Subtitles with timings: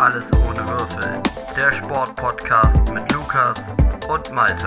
[0.00, 1.22] Alles ohne Würfel.
[1.54, 3.62] Der Sportpodcast mit Lukas
[4.08, 4.66] und Malte.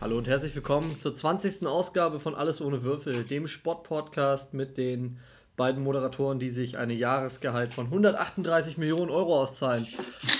[0.00, 1.66] Hallo und herzlich willkommen zur 20.
[1.66, 5.18] Ausgabe von Alles ohne Würfel, dem Sportpodcast mit den
[5.56, 9.88] beiden Moderatoren, die sich eine Jahresgehalt von 138 Millionen Euro auszahlen.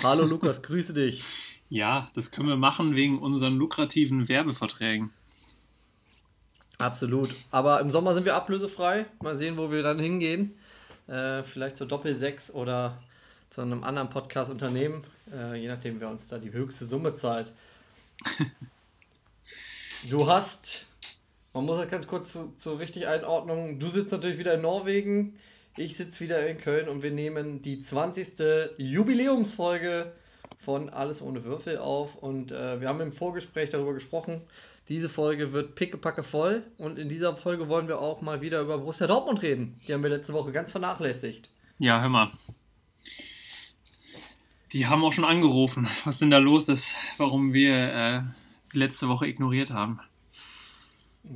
[0.04, 1.24] Hallo Lukas, grüße dich.
[1.68, 5.10] Ja, das können wir machen wegen unseren lukrativen Werbeverträgen.
[6.78, 7.30] Absolut.
[7.50, 9.06] Aber im Sommer sind wir ablösefrei.
[9.20, 10.54] Mal sehen, wo wir dann hingehen.
[11.12, 12.96] Äh, vielleicht zur Doppel 6 oder
[13.50, 17.52] zu einem anderen Podcast-Unternehmen, äh, je nachdem, wer uns da die höchste Summe zahlt.
[20.08, 20.86] du hast,
[21.52, 25.36] man muss das ganz kurz zur zu richtig Einordnung, du sitzt natürlich wieder in Norwegen,
[25.76, 28.78] ich sitze wieder in Köln und wir nehmen die 20.
[28.78, 30.12] Jubiläumsfolge
[30.60, 34.40] von Alles ohne Würfel auf und äh, wir haben im Vorgespräch darüber gesprochen,
[34.88, 38.78] diese Folge wird pickepacke voll und in dieser Folge wollen wir auch mal wieder über
[38.78, 39.80] Borussia Dortmund reden.
[39.86, 41.50] Die haben wir letzte Woche ganz vernachlässigt.
[41.78, 42.32] Ja, hör mal.
[44.72, 48.22] Die haben auch schon angerufen, was denn da los ist, warum wir äh,
[48.62, 50.00] sie letzte Woche ignoriert haben.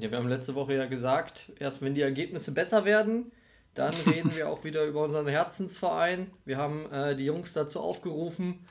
[0.01, 3.31] Ja, wir haben letzte Woche ja gesagt, erst wenn die Ergebnisse besser werden,
[3.75, 6.31] dann reden wir auch wieder über unseren Herzensverein.
[6.45, 8.67] Wir haben äh, die Jungs dazu aufgerufen,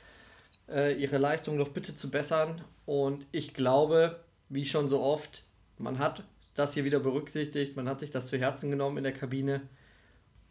[0.68, 2.62] äh, ihre Leistung doch bitte zu bessern.
[2.86, 5.44] Und ich glaube, wie schon so oft,
[5.78, 9.14] man hat das hier wieder berücksichtigt, man hat sich das zu Herzen genommen in der
[9.14, 9.62] Kabine.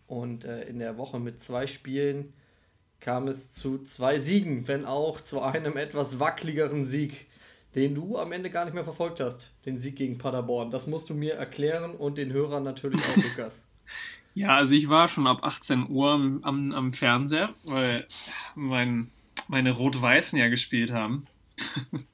[0.07, 2.35] Und äh, in der Woche mit zwei Spielen
[3.01, 7.27] kam es zu zwei Siegen, wenn auch zu einem etwas wackeligeren Sieg,
[7.75, 10.71] den du am Ende gar nicht mehr verfolgt hast, den Sieg gegen Paderborn.
[10.71, 13.65] Das musst du mir erklären und den Hörern natürlich auch, Lukas.
[14.35, 18.07] Ja, also ich war schon ab 18 Uhr am, am, am Fernseher, weil
[18.55, 19.11] mein,
[19.49, 21.27] meine Rot-Weißen ja gespielt haben.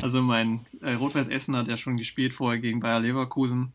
[0.00, 3.72] Also mein äh, Rot-Weiß Essen hat ja schon gespielt vorher gegen Bayer Leverkusen.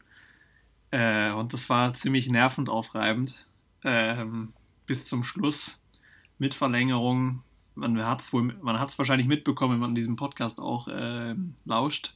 [0.92, 3.46] Äh, und das war ziemlich nervend aufreibend.
[3.84, 4.54] Ähm,
[4.86, 5.80] bis zum Schluss
[6.38, 7.44] mit Verlängerung.
[7.76, 11.36] Man hat es wahrscheinlich mitbekommen, wenn man diesem Podcast auch äh,
[11.66, 12.16] lauscht.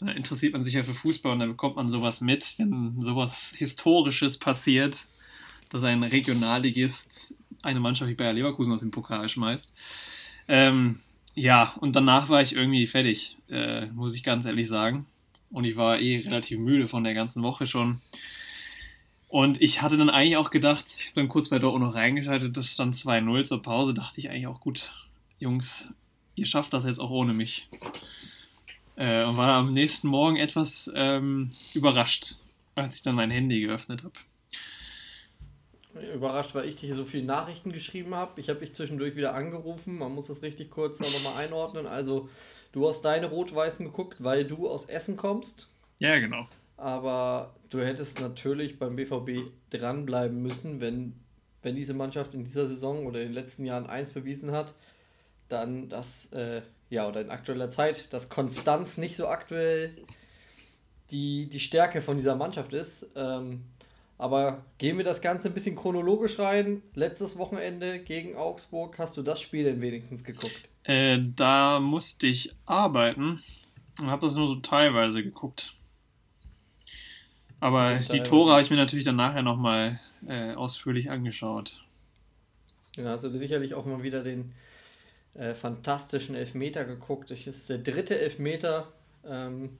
[0.00, 3.52] Dann interessiert man sich ja für Fußball und dann bekommt man sowas mit, wenn sowas
[3.56, 5.06] Historisches passiert,
[5.68, 9.74] dass ein Regionalligist eine Mannschaft wie Bayer Leverkusen aus dem Pokal schmeißt.
[10.48, 11.00] Ähm,
[11.34, 15.06] ja, und danach war ich irgendwie fertig, äh, muss ich ganz ehrlich sagen.
[15.50, 18.00] Und ich war eh relativ müde von der ganzen Woche schon.
[19.28, 22.56] Und ich hatte dann eigentlich auch gedacht, ich habe dann kurz bei Dortmund noch reingeschaltet,
[22.56, 24.92] das stand 2-0 zur Pause, dachte ich eigentlich auch, gut,
[25.38, 25.88] Jungs,
[26.34, 27.68] ihr schafft das jetzt auch ohne mich.
[28.96, 32.36] Äh, und war am nächsten Morgen etwas ähm, überrascht,
[32.74, 34.14] als ich dann mein Handy geöffnet habe.
[36.14, 38.40] Überrascht, weil ich dir so viele Nachrichten geschrieben habe.
[38.40, 39.98] Ich habe dich zwischendurch wieder angerufen.
[39.98, 41.86] Man muss das richtig kurz nochmal einordnen.
[41.86, 42.28] Also,
[42.72, 45.68] du hast deine Rot-Weißen geguckt, weil du aus Essen kommst.
[45.98, 46.46] Ja, genau.
[46.76, 51.14] Aber du hättest natürlich beim BVB dranbleiben müssen, wenn,
[51.62, 54.72] wenn diese Mannschaft in dieser Saison oder in den letzten Jahren eins bewiesen hat,
[55.48, 59.90] dann das, äh, ja, oder in aktueller Zeit, dass Konstanz nicht so aktuell
[61.10, 63.08] die, die Stärke von dieser Mannschaft ist.
[63.14, 63.64] Ähm,
[64.20, 66.82] aber gehen wir das Ganze ein bisschen chronologisch rein.
[66.94, 70.68] Letztes Wochenende gegen Augsburg, hast du das Spiel denn wenigstens geguckt?
[70.84, 73.42] Äh, da musste ich arbeiten
[73.98, 75.72] und habe das nur so teilweise geguckt.
[77.60, 78.22] Aber die teilweise.
[78.24, 81.82] Tore habe ich mir natürlich dann nachher nochmal äh, ausführlich angeschaut.
[82.96, 84.52] Ja, hast du sicherlich auch mal wieder den
[85.32, 87.30] äh, fantastischen Elfmeter geguckt.
[87.30, 88.92] Das ist der dritte Elfmeter.
[89.24, 89.78] Ähm,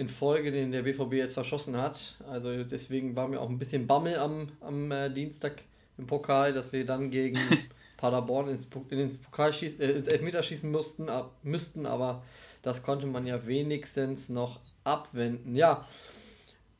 [0.00, 2.16] in Folge, den der BVB jetzt verschossen hat.
[2.26, 5.60] Also deswegen war mir auch ein bisschen Bammel am, am äh, Dienstag
[5.98, 7.38] im Pokal, dass wir dann gegen
[7.98, 12.22] Paderborn ins, ins, Pokalschieß, äh, ins Elfmeterschießen mussten, ab, müssten, aber
[12.62, 15.54] das konnte man ja wenigstens noch abwenden.
[15.54, 15.86] Ja,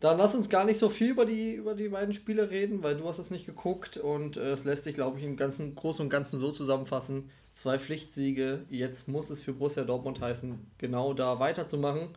[0.00, 2.96] dann lass uns gar nicht so viel über die, über die beiden Spiele reden, weil
[2.96, 6.02] du hast es nicht geguckt und äh, es lässt sich, glaube ich, im ganzen Großen
[6.02, 7.28] und Ganzen so zusammenfassen.
[7.52, 12.08] Zwei Pflichtsiege, jetzt muss es für Borussia Dortmund heißen, genau da weiterzumachen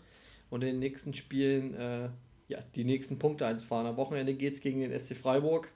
[0.54, 2.10] und in den nächsten Spielen äh,
[2.48, 3.88] ja, die nächsten Punkte einzufahren.
[3.88, 5.72] Am Wochenende geht es gegen den SC Freiburg.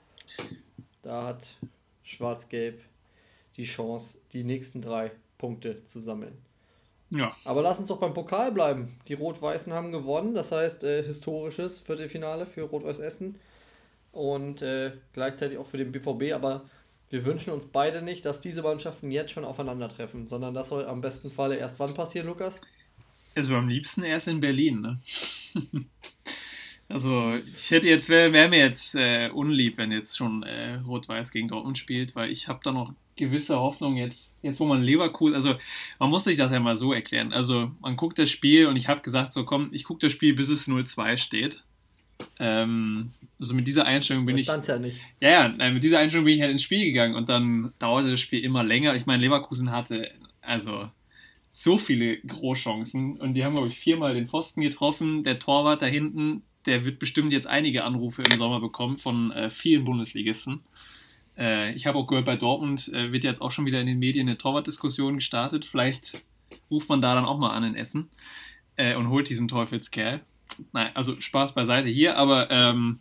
[1.02, 1.48] Da hat
[2.04, 2.80] Schwarz-Gelb
[3.56, 6.38] die Chance, die nächsten drei Punkte zu sammeln.
[7.10, 7.34] Ja.
[7.44, 8.96] Aber lass uns doch beim Pokal bleiben.
[9.08, 13.34] Die Rot-Weißen haben gewonnen, das heißt äh, historisches Viertelfinale für Rot-Weiß Essen
[14.12, 16.34] und äh, gleichzeitig auch für den BVB.
[16.34, 16.66] Aber
[17.10, 21.00] wir wünschen uns beide nicht, dass diese Mannschaften jetzt schon aufeinandertreffen, sondern das soll am
[21.00, 22.60] besten Falle erst wann passieren, Lukas?
[23.38, 25.00] Also am liebsten erst in Berlin, ne?
[26.88, 31.30] also ich hätte jetzt, wäre wär mir jetzt äh, unlieb, wenn jetzt schon äh, Rot-Weiß
[31.30, 35.36] gegen Dortmund spielt, weil ich habe da noch gewisse Hoffnung jetzt, jetzt wo man Leverkusen,
[35.36, 35.54] also
[36.00, 37.32] man muss sich das ja mal so erklären.
[37.32, 40.34] Also man guckt das Spiel und ich habe gesagt, so komm, ich gucke das Spiel,
[40.34, 41.62] bis es 0-2 steht.
[42.40, 44.66] Ähm, also mit dieser Einstellung bin Das ich.
[44.66, 44.98] ja nicht.
[45.20, 48.10] Ja, ja, nein, mit dieser Einstellung bin ich halt ins Spiel gegangen und dann dauerte
[48.10, 48.96] das Spiel immer länger.
[48.96, 50.90] Ich meine, Leverkusen hatte also
[51.60, 55.24] so viele Großchancen und die haben, glaube ich, viermal den Pfosten getroffen.
[55.24, 59.50] Der Torwart da hinten, der wird bestimmt jetzt einige Anrufe im Sommer bekommen von äh,
[59.50, 60.60] vielen Bundesligisten.
[61.36, 63.98] Äh, ich habe auch gehört, bei Dortmund äh, wird jetzt auch schon wieder in den
[63.98, 65.64] Medien eine Torwartdiskussion gestartet.
[65.64, 66.24] Vielleicht
[66.70, 68.08] ruft man da dann auch mal an in Essen
[68.76, 70.20] äh, und holt diesen Teufelskerl.
[70.72, 73.00] Nein, also Spaß beiseite hier, aber ähm,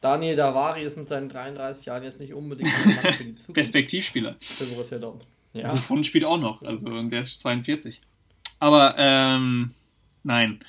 [0.00, 2.70] Daniel Davari ist mit seinen 33 Jahren jetzt nicht unbedingt
[3.52, 4.36] Perspektivspieler.
[4.38, 5.26] für Borussia Dortmund.
[5.56, 6.62] Ja, Wovon spielt auch noch.
[6.62, 8.00] Also der ist 42.
[8.58, 9.72] Aber ähm,
[10.22, 10.60] nein.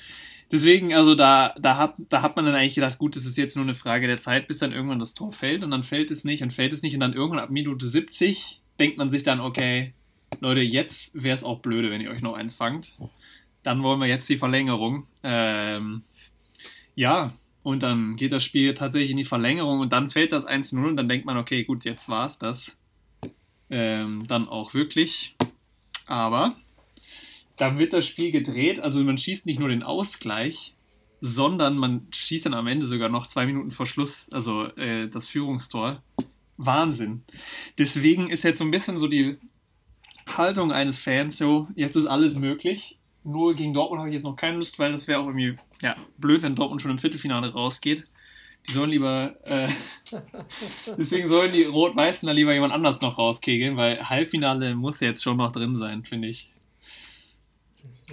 [0.50, 3.56] Deswegen, also da, da, hat, da hat man dann eigentlich gedacht, gut, das ist jetzt
[3.56, 6.24] nur eine Frage der Zeit, bis dann irgendwann das Tor fällt und dann fällt es
[6.24, 9.40] nicht und fällt es nicht und dann irgendwann ab Minute 70 denkt man sich dann,
[9.40, 9.92] okay,
[10.40, 12.96] Leute, jetzt wäre es auch blöde, wenn ihr euch noch eins fangt.
[13.62, 15.06] Dann wollen wir jetzt die Verlängerung.
[15.22, 16.02] Ähm,
[16.94, 20.86] ja, und dann geht das Spiel tatsächlich in die Verlängerung und dann fällt das 1-0
[20.86, 22.77] und dann denkt man, okay, gut, jetzt war es das.
[23.70, 25.34] Ähm, dann auch wirklich.
[26.06, 26.56] Aber
[27.56, 30.74] dann wird das Spiel gedreht, also man schießt nicht nur den Ausgleich,
[31.20, 35.28] sondern man schießt dann am Ende sogar noch zwei Minuten vor Schluss, also äh, das
[35.28, 36.02] Führungstor.
[36.56, 37.22] Wahnsinn.
[37.78, 39.38] Deswegen ist jetzt so ein bisschen so die
[40.36, 42.98] Haltung eines Fans so, jetzt ist alles möglich.
[43.24, 45.96] Nur gegen Dortmund habe ich jetzt noch keine Lust, weil das wäre auch irgendwie ja,
[46.18, 48.04] blöd, wenn Dortmund schon im Viertelfinale rausgeht.
[48.66, 49.68] Die sollen lieber, äh,
[50.98, 55.36] deswegen sollen die Rot-Weißen da lieber jemand anders noch rauskegeln, weil Halbfinale muss jetzt schon
[55.38, 56.50] noch drin sein, finde ich.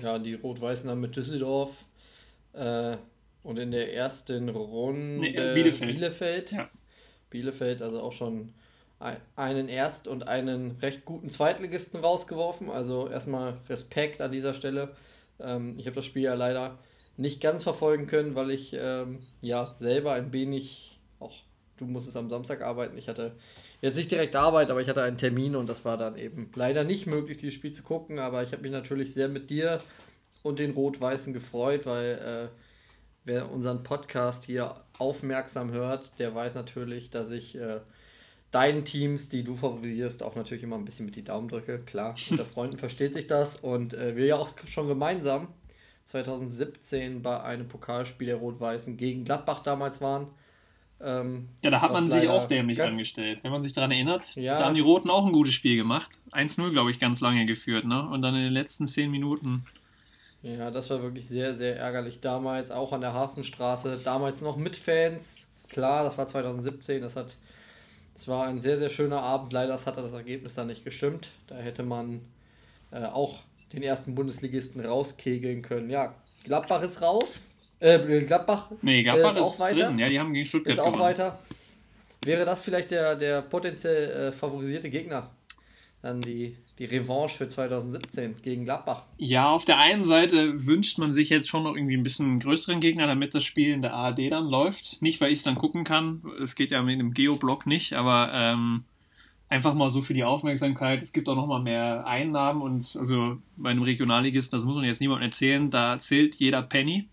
[0.02, 1.84] ja die Rot-Weißen haben mit Düsseldorf
[2.54, 2.98] äh,
[3.44, 5.96] und in der ersten Runde Nee, äh, Bielefeld.
[5.96, 6.52] Bielefeld.
[6.52, 6.70] Ja.
[7.30, 8.54] Bielefeld, also auch schon
[9.00, 12.70] ein- einen Erst- und einen recht guten Zweitligisten rausgeworfen.
[12.70, 14.96] Also erstmal Respekt an dieser Stelle.
[15.40, 16.78] Ähm, ich habe das Spiel ja leider
[17.18, 21.34] nicht ganz verfolgen können, weil ich ähm, ja selber ein wenig, auch
[21.78, 22.98] du musstest am Samstag arbeiten.
[22.98, 23.36] Ich hatte
[23.82, 26.84] jetzt nicht direkt Arbeit, aber ich hatte einen Termin und das war dann eben leider
[26.84, 28.20] nicht möglich, dieses Spiel zu gucken.
[28.20, 29.82] Aber ich habe mich natürlich sehr mit dir
[30.44, 32.58] und den Rot-Weißen gefreut, weil äh,
[33.24, 37.80] wer unseren Podcast hier aufmerksam hört, der weiß natürlich, dass ich äh,
[38.52, 41.80] deinen Teams, die du favorisierst, auch natürlich immer ein bisschen mit die Daumen drücke.
[41.80, 45.48] Klar, unter Freunden versteht sich das und äh, wir ja auch schon gemeinsam
[46.06, 50.28] 2017 bei einem Pokalspiel der Rot-Weißen gegen Gladbach damals waren.
[51.02, 53.44] Ähm, Ja, da hat man sich auch dämlich angestellt.
[53.44, 54.58] Wenn man sich daran erinnert, Ja.
[54.60, 56.20] da haben die Roten auch ein gutes Spiel gemacht.
[56.32, 58.08] 1-0, glaube ich, ganz lange geführt, ne?
[58.08, 59.66] Und dann in den letzten 10 Minuten.
[60.42, 64.78] Ja, das war wirklich sehr, sehr ärgerlich damals, auch an der Hafenstraße, damals noch mit
[64.78, 65.50] Fans.
[65.70, 67.36] Klar, das war 2017, das hat,
[68.14, 69.52] es war ein sehr, sehr schöner Abend.
[69.52, 71.30] Leider hat das Ergebnis dann nicht gestimmt.
[71.48, 72.22] Da hätte man
[72.92, 73.40] äh, auch
[73.74, 75.90] den ersten Bundesligisten rauskegeln können.
[75.90, 77.52] Ja, Gladbach ist raus.
[77.80, 79.88] Äh, Gladbach Nee, äh, Gladbach ist ist auch weiter.
[79.88, 80.00] drin.
[80.00, 81.02] Ja, die haben gegen Stuttgart ist auch gewonnen.
[81.04, 81.40] weiter.
[82.24, 85.30] Wäre das vielleicht der, der potenziell äh, favorisierte Gegner?
[86.02, 89.04] Dann die, die Revanche für 2017 gegen Gladbach.
[89.18, 92.80] Ja, auf der einen Seite wünscht man sich jetzt schon noch irgendwie ein bisschen größeren
[92.80, 95.02] Gegner, damit das Spiel in der ARD dann läuft.
[95.02, 96.22] Nicht, weil ich es dann gucken kann.
[96.44, 98.84] Es geht ja mit dem Geoblock nicht, aber ähm,
[99.50, 101.02] einfach mal so für die Aufmerksamkeit.
[101.04, 104.86] Es gibt auch noch mal mehr Einnahmen und also bei einem Regionalligisten, das muss man
[104.86, 107.08] jetzt niemandem erzählen, da zählt jeder Penny.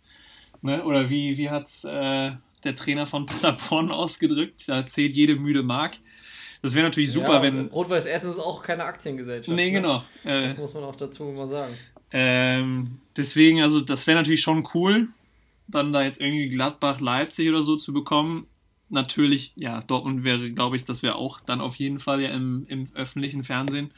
[0.63, 0.85] Ne?
[0.85, 2.33] Oder wie, wie hat äh,
[2.65, 4.69] der Trainer von Paderborn ausgedrückt?
[4.69, 5.99] Da zählt jede müde Mark.
[6.63, 7.67] Das wäre natürlich super, ja, wenn.
[7.67, 9.55] Rot-Weiß Essen ist auch keine Aktiengesellschaft.
[9.55, 9.73] Nee, ne?
[9.73, 10.05] genau.
[10.25, 11.75] Äh, Das muss man auch dazu mal sagen.
[12.13, 15.09] ähm, deswegen, also das wäre natürlich schon cool,
[15.67, 18.47] dann da jetzt irgendwie Gladbach, Leipzig oder so zu bekommen.
[18.93, 22.67] Natürlich, ja, Dortmund wäre, glaube ich, das wäre auch dann auf jeden Fall ja im,
[22.69, 23.91] im öffentlichen Fernsehen.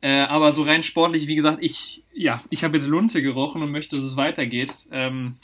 [0.00, 3.70] Äh, aber so rein sportlich, wie gesagt, ich, ja, ich habe jetzt Lunte gerochen und
[3.70, 4.88] möchte, dass es weitergeht.
[4.90, 5.36] Ähm,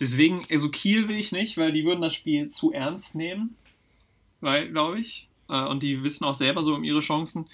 [0.00, 3.54] deswegen, also Kiel will ich nicht, weil die würden das Spiel zu ernst nehmen,
[4.40, 5.28] weil, glaube ich.
[5.50, 7.48] Äh, und die wissen auch selber so um ihre Chancen.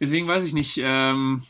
[0.00, 0.80] Deswegen weiß ich nicht.
[0.82, 1.44] Ähm,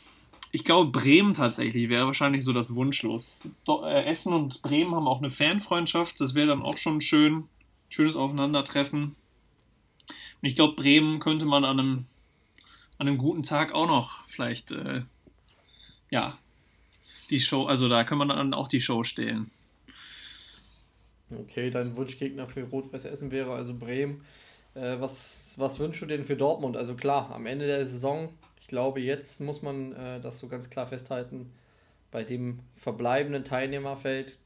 [0.51, 3.39] ich glaube, Bremen tatsächlich wäre wahrscheinlich so das Wunschlos.
[3.67, 6.19] Äh, Essen und Bremen haben auch eine Fanfreundschaft.
[6.19, 7.45] Das wäre dann auch schon schön.
[7.89, 9.15] Schönes Aufeinandertreffen.
[10.41, 12.05] Und ich glaube, Bremen könnte man an einem,
[12.97, 15.03] an einem guten Tag auch noch vielleicht, äh,
[16.09, 16.37] ja,
[17.29, 19.51] die Show, also da kann man dann auch die Show stehlen.
[21.31, 24.25] Okay, dein Wunschgegner für Rot-Weiß Essen wäre also Bremen.
[24.73, 26.75] Äh, was, was wünschst du denn für Dortmund?
[26.75, 28.29] Also klar, am Ende der Saison,
[28.69, 31.51] glaube, jetzt muss man äh, das so ganz klar festhalten,
[32.11, 34.37] bei dem verbleibenden Teilnehmerfeld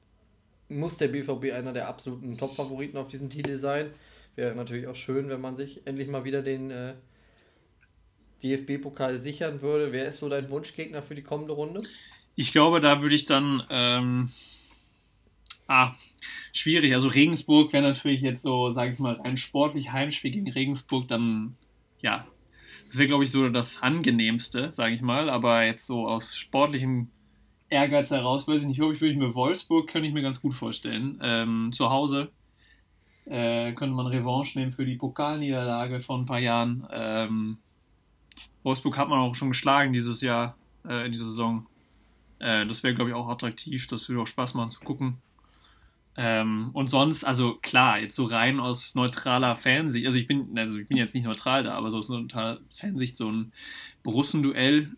[0.70, 3.92] muss der BVB einer der absoluten Top-Favoriten auf diesem Titel sein.
[4.36, 6.96] Wäre natürlich auch schön, wenn man sich endlich mal wieder den äh,
[8.42, 9.92] DFB-Pokal sichern würde.
[9.92, 11.84] Wer ist so dein Wunschgegner für die kommende Runde?
[12.36, 14.32] Ich glaube, da würde ich dann, ähm,
[15.68, 15.94] ah,
[16.52, 16.94] schwierig.
[16.94, 21.56] Also Regensburg wäre natürlich jetzt so, sage ich mal, ein sportlich Heimspiel gegen Regensburg, dann,
[22.02, 22.28] ja,
[22.94, 25.28] das wäre, glaube ich, so das angenehmste, sage ich mal.
[25.28, 27.08] Aber jetzt so aus sportlichem
[27.68, 30.54] Ehrgeiz heraus, weiß ich nicht, ob ich würde mir Wolfsburg, könnte ich mir ganz gut
[30.54, 31.20] vorstellen.
[31.24, 32.30] Ähm, zu Hause
[33.26, 36.88] äh, könnte man Revanche nehmen für die Pokalniederlage von ein paar Jahren.
[36.92, 37.58] Ähm,
[38.62, 40.56] Wolfsburg hat man auch schon geschlagen dieses Jahr,
[40.88, 41.66] äh, in dieser Saison.
[42.38, 43.88] Äh, das wäre, glaube ich, auch attraktiv.
[43.88, 45.18] Das würde auch Spaß machen zu gucken.
[46.16, 50.78] Ähm, und sonst, also klar, jetzt so rein aus neutraler Fansicht, also ich bin, also
[50.78, 53.52] ich bin jetzt nicht neutral da, aber so aus neutraler Fansicht, so ein
[54.04, 54.92] Borussenduell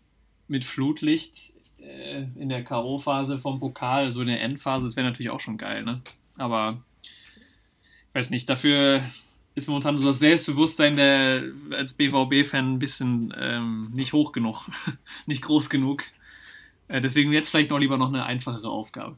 [0.46, 5.30] mit Flutlicht äh, in der K.O.-Phase vom Pokal, so in der Endphase, das wäre natürlich
[5.30, 6.02] auch schon geil, ne?
[6.36, 6.82] Aber
[8.12, 9.02] weiß nicht, dafür
[9.54, 14.68] ist momentan so das Selbstbewusstsein der als BVB-Fan ein bisschen ähm, nicht hoch genug,
[15.26, 16.04] nicht groß genug.
[16.88, 19.16] Äh, deswegen jetzt vielleicht noch lieber noch eine einfachere Aufgabe.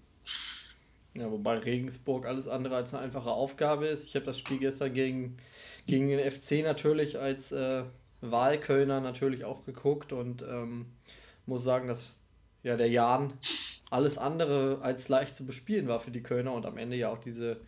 [1.15, 4.05] Ja, wobei Regensburg alles andere als eine einfache Aufgabe ist.
[4.05, 5.39] Ich habe das Spiel gestern gegen,
[5.87, 7.85] gegen den FC natürlich als äh,
[8.21, 10.87] Wahlkölner natürlich auch geguckt und ähm,
[11.47, 12.21] muss sagen, dass
[12.63, 13.33] ja der Jan
[13.91, 17.19] alles andere als leicht zu bespielen war für die Kölner und am Ende ja auch
[17.19, 17.61] diese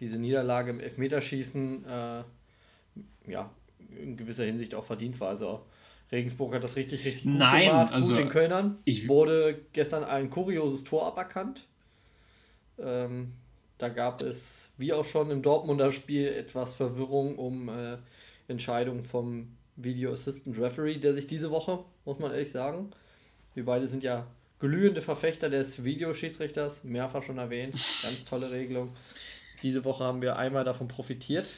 [0.00, 2.22] diese Niederlage im Elfmeterschießen äh,
[3.30, 3.50] ja,
[3.96, 5.28] in gewisser Hinsicht auch verdient war.
[5.28, 5.64] Also
[6.10, 7.92] Regensburg hat das richtig, richtig gut Nein, gemacht.
[7.92, 8.78] Also gut den Kölnern.
[8.84, 11.66] Ich wurde gestern ein kurioses Tor aberkannt.
[12.78, 13.32] Ähm,
[13.78, 17.98] da gab es, wie auch schon im Dortmunder Spiel, etwas Verwirrung um äh,
[18.48, 22.90] Entscheidungen vom Video Assistant Referee, der sich diese Woche, muss man ehrlich sagen,
[23.54, 24.26] wir beide sind ja
[24.58, 28.90] glühende Verfechter des Videoschiedsrichters, mehrfach schon erwähnt, ganz tolle Regelung.
[29.62, 31.50] Diese Woche haben wir einmal davon profitiert.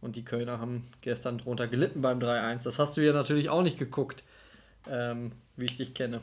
[0.00, 2.64] Und die Kölner haben gestern drunter gelitten beim 3-1.
[2.64, 4.22] Das hast du ja natürlich auch nicht geguckt,
[4.86, 6.20] ähm, wie ich dich kenne.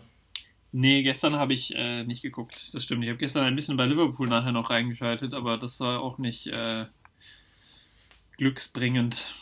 [0.74, 2.74] Nee, gestern habe ich äh, nicht geguckt.
[2.74, 3.04] Das stimmt.
[3.04, 6.48] Ich habe gestern ein bisschen bei Liverpool nachher noch reingeschaltet, aber das war auch nicht
[6.48, 6.86] äh,
[8.38, 9.34] glücksbringend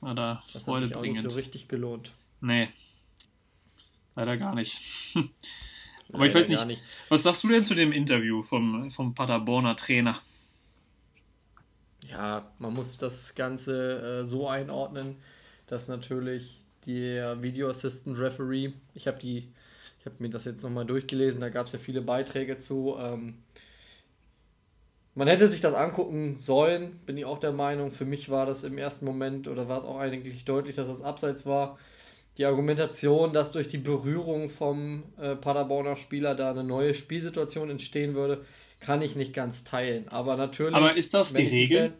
[0.00, 0.92] oder das freudebringend.
[0.92, 2.12] Das hat sich auch nicht so richtig gelohnt.
[2.40, 2.68] Nee,
[4.14, 4.80] leider gar nicht.
[5.14, 5.28] aber
[6.12, 9.76] leider ich weiß nicht, nicht, was sagst du denn zu dem Interview vom, vom Paderborner
[9.76, 10.20] Trainer?
[12.08, 15.16] Ja, man muss das Ganze äh, so einordnen,
[15.66, 19.48] dass natürlich der Video Assistant Referee, ich habe die,
[20.06, 22.96] ich habe mir das jetzt nochmal durchgelesen, da gab es ja viele Beiträge zu.
[22.96, 23.34] Ähm,
[25.16, 27.90] man hätte sich das angucken sollen, bin ich auch der Meinung.
[27.90, 31.02] Für mich war das im ersten Moment oder war es auch eigentlich deutlich, dass das
[31.02, 31.76] abseits war.
[32.38, 38.14] Die Argumentation, dass durch die Berührung vom äh, Paderborner Spieler da eine neue Spielsituation entstehen
[38.14, 38.44] würde,
[38.78, 40.06] kann ich nicht ganz teilen.
[40.08, 40.74] Aber natürlich.
[40.74, 41.94] Aber ist das die Regel?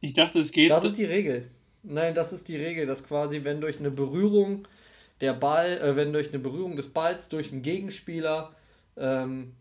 [0.00, 0.70] Ich dachte, es geht.
[0.70, 1.50] Das ist die Regel.
[1.82, 4.68] Nein, das ist die Regel, dass quasi, wenn durch eine Berührung
[5.20, 8.54] der Ball, äh, wenn durch eine Berührung des Balls durch einen Gegenspieler
[8.96, 9.54] ähm,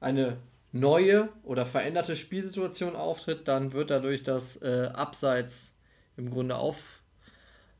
[0.00, 0.38] eine
[0.72, 5.78] neue oder veränderte Spielsituation auftritt, dann wird dadurch das äh, Abseits
[6.16, 7.02] im Grunde auf,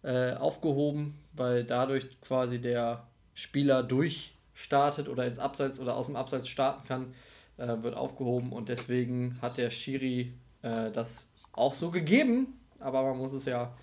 [0.03, 6.49] äh, aufgehoben, weil dadurch quasi der Spieler durchstartet oder ins Abseits oder aus dem Abseits
[6.49, 7.15] starten kann,
[7.57, 13.19] äh, wird aufgehoben und deswegen hat der Schiri äh, das auch so gegeben, aber man
[13.19, 13.75] muss es ja,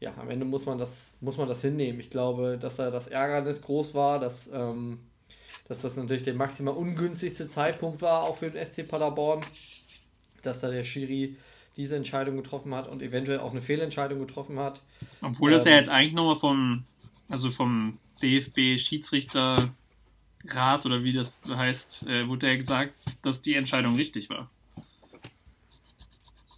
[0.00, 2.00] ja, am Ende muss man das, muss man das hinnehmen.
[2.00, 4.98] Ich glaube, dass da das Ärgernis groß war, dass, ähm,
[5.68, 9.44] dass das natürlich der maximal ungünstigste Zeitpunkt war, auch für den SC Paderborn,
[10.42, 11.36] dass da der Schiri
[11.76, 14.80] diese Entscheidung getroffen hat und eventuell auch eine Fehlentscheidung getroffen hat.
[15.22, 16.84] Obwohl das ähm, ja jetzt eigentlich nochmal vom,
[17.28, 19.70] also vom DFB Schiedsrichter
[20.46, 24.50] Rat oder wie das heißt, äh, wurde ja gesagt, dass die Entscheidung richtig war.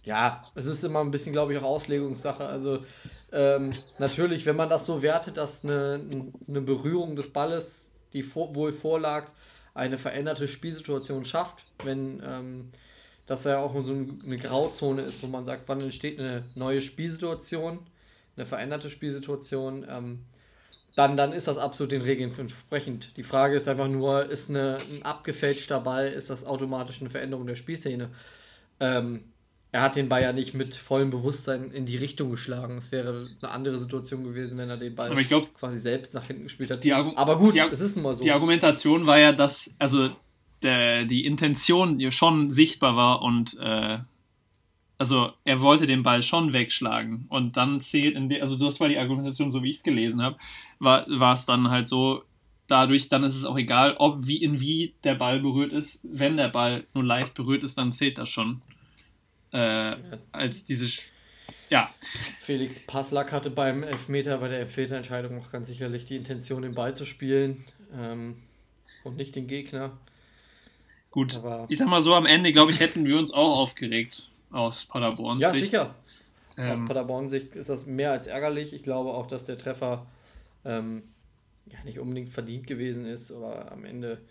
[0.03, 2.45] Ja, es ist immer ein bisschen, glaube ich, auch Auslegungssache.
[2.45, 2.85] Also
[3.31, 5.99] ähm, natürlich, wenn man das so wertet, dass eine,
[6.47, 9.29] eine Berührung des Balles, die vor, wohl vorlag,
[9.73, 12.71] eine veränderte Spielsituation schafft, wenn ähm,
[13.27, 17.79] das ja auch so eine Grauzone ist, wo man sagt, wann entsteht eine neue Spielsituation,
[18.35, 20.25] eine veränderte Spielsituation, ähm,
[20.95, 23.15] dann, dann ist das absolut den Regeln entsprechend.
[23.17, 27.45] Die Frage ist einfach nur, ist eine, ein abgefälschter Ball, ist das automatisch eine Veränderung
[27.45, 28.09] der Spielszene?
[28.79, 29.25] Ähm,
[29.77, 32.77] er hat den Ball ja nicht mit vollem Bewusstsein in die Richtung geschlagen.
[32.77, 36.45] Es wäre eine andere Situation gewesen, wenn er den Ball glaub, quasi selbst nach hinten
[36.45, 36.83] gespielt hat.
[37.15, 38.23] Aber gut, es ist mal so.
[38.23, 40.09] Die Argumentation war ja, dass also
[40.63, 43.99] der, die Intention schon sichtbar war und äh,
[44.97, 48.87] also er wollte den Ball schon wegschlagen und dann zählt in der, also das war
[48.87, 50.37] die Argumentation, so wie ich es gelesen habe,
[50.79, 52.23] war, war es dann halt so,
[52.67, 56.03] dadurch, dann ist es auch egal, ob wie in wie der Ball berührt ist.
[56.11, 58.63] Wenn der Ball nur leicht berührt ist, dann zählt das schon.
[59.57, 59.95] Äh,
[60.31, 60.85] als diese,
[61.69, 61.89] ja.
[62.39, 66.95] Felix Passlack hatte beim Elfmeter, bei der Elfmeterentscheidung auch ganz sicherlich die Intention, den Ball
[66.95, 68.35] zu spielen ähm,
[69.03, 69.97] und nicht den Gegner.
[71.09, 74.29] Gut, Aber ich sag mal so, am Ende, glaube ich, hätten wir uns auch aufgeregt
[74.51, 75.39] aus Paderborn.
[75.39, 75.95] Ja, sicher.
[76.55, 78.73] Ähm, aus Paderborn Sicht ist das mehr als ärgerlich.
[78.73, 80.05] Ich glaube auch, dass der Treffer
[80.65, 81.01] ähm,
[81.65, 84.21] ja, nicht unbedingt verdient gewesen ist, aber am Ende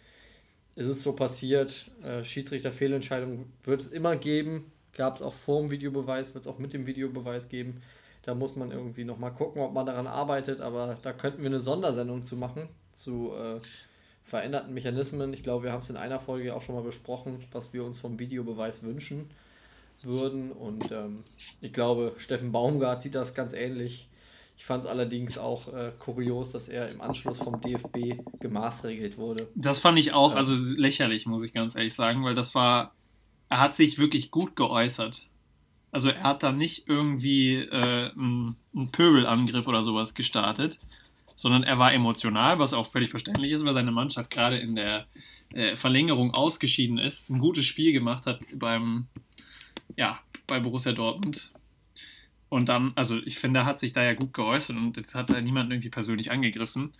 [0.77, 1.91] ist es so passiert.
[2.05, 4.71] Äh, Schiedsrichterfehlentscheidung wird es immer geben.
[4.97, 7.83] Gab es auch vor dem Videobeweis, wird es auch mit dem Videobeweis geben.
[8.23, 11.61] Da muss man irgendwie nochmal gucken, ob man daran arbeitet, aber da könnten wir eine
[11.61, 13.61] Sondersendung zu machen, zu äh,
[14.25, 15.35] veränderten Mechanismen.
[15.35, 18.01] Ich glaube, wir haben es in einer Folge auch schon mal besprochen, was wir uns
[18.01, 19.31] vom Videobeweis wünschen
[20.03, 20.51] würden.
[20.51, 21.25] Und ähm,
[21.61, 24.09] ich glaube, Steffen Baumgart sieht das ganz ähnlich.
[24.57, 29.49] Ich fand es allerdings auch äh, kurios, dass er im Anschluss vom DFB gemaßregelt wurde.
[29.55, 32.96] Das fand ich auch, also lächerlich, muss ich ganz ehrlich sagen, weil das war,
[33.49, 35.29] er hat sich wirklich gut geäußert.
[35.93, 38.57] Also er hat da nicht irgendwie äh, einen,
[38.93, 40.79] Pöbelangriff oder sowas gestartet,
[41.37, 45.07] sondern er war emotional, was auch völlig verständlich ist, weil seine Mannschaft gerade in der
[45.55, 49.07] äh, Verlängerung ausgeschieden ist, ein gutes Spiel gemacht hat beim,
[49.97, 51.53] ja, bei Borussia Dortmund.
[52.49, 55.31] Und dann, also ich finde, er hat sich da ja gut geäußert und jetzt hat
[55.31, 56.93] er niemanden irgendwie persönlich angegriffen.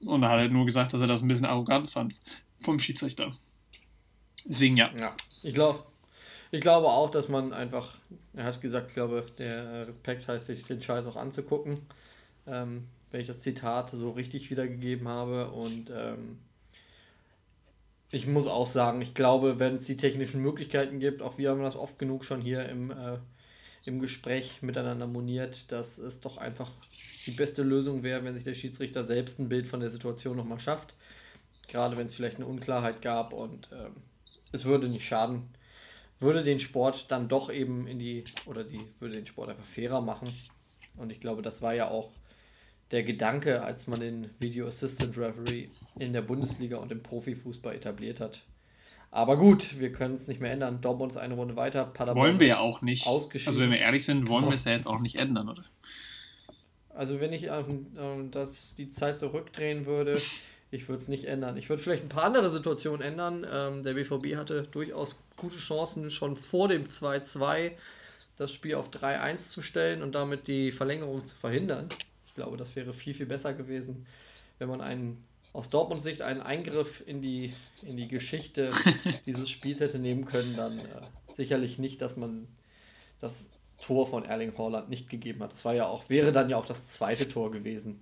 [0.00, 2.14] Und er hat halt nur gesagt, dass er das ein bisschen arrogant fand
[2.62, 3.36] vom Schiedsrichter.
[4.44, 4.90] Deswegen ja.
[4.96, 5.14] Ja,
[5.46, 5.84] ich glaube,
[6.50, 7.98] ich glaube auch, dass man einfach,
[8.34, 11.82] er hat gesagt, ich glaube, der Respekt heißt, sich den Scheiß auch anzugucken.
[12.46, 15.50] Ähm, wenn ich das Zitat so richtig wiedergegeben habe.
[15.50, 16.38] Und ähm,
[18.10, 21.62] ich muss auch sagen, ich glaube, wenn es die technischen Möglichkeiten gibt, auch wir haben
[21.62, 23.18] das oft genug schon hier im, äh,
[23.84, 26.72] im Gespräch miteinander moniert, dass es doch einfach
[27.26, 30.60] die beste Lösung wäre, wenn sich der Schiedsrichter selbst ein Bild von der Situation nochmal
[30.60, 30.94] schafft.
[31.68, 33.94] Gerade wenn es vielleicht eine Unklarheit gab und ähm,
[34.52, 35.48] es würde nicht schaden,
[36.18, 40.00] würde den Sport dann doch eben in die, oder die würde den Sport einfach fairer
[40.00, 40.32] machen.
[40.96, 42.10] Und ich glaube, das war ja auch
[42.90, 48.20] der Gedanke, als man den Video Assistant Referee in der Bundesliga und im Profifußball etabliert
[48.20, 48.42] hat.
[49.10, 50.80] Aber gut, wir können es nicht mehr ändern.
[50.80, 51.84] Dortmund ist eine Runde weiter.
[51.84, 53.06] Paderborn wollen wir ja auch nicht.
[53.06, 55.64] Also wenn wir ehrlich sind, wollen wir es ja jetzt auch nicht ändern, oder?
[56.90, 60.20] Also wenn ich ähm, das, die Zeit zurückdrehen würde,
[60.76, 61.56] ich würde es nicht ändern.
[61.56, 63.46] Ich würde vielleicht ein paar andere Situationen ändern.
[63.50, 67.72] Ähm, der BVB hatte durchaus gute Chancen, schon vor dem 2-2
[68.36, 71.88] das Spiel auf 3-1 zu stellen und damit die Verlängerung zu verhindern
[72.36, 74.06] glaube, das wäre viel, viel besser gewesen,
[74.58, 78.70] wenn man einen, aus Dortmunds Sicht einen Eingriff in die, in die Geschichte
[79.26, 80.54] dieses Spiels hätte nehmen können.
[80.56, 80.82] Dann äh,
[81.32, 82.46] sicherlich nicht, dass man
[83.18, 83.46] das
[83.80, 85.52] Tor von Erling Haaland nicht gegeben hat.
[85.52, 88.00] Das war ja auch, wäre dann ja auch das zweite Tor gewesen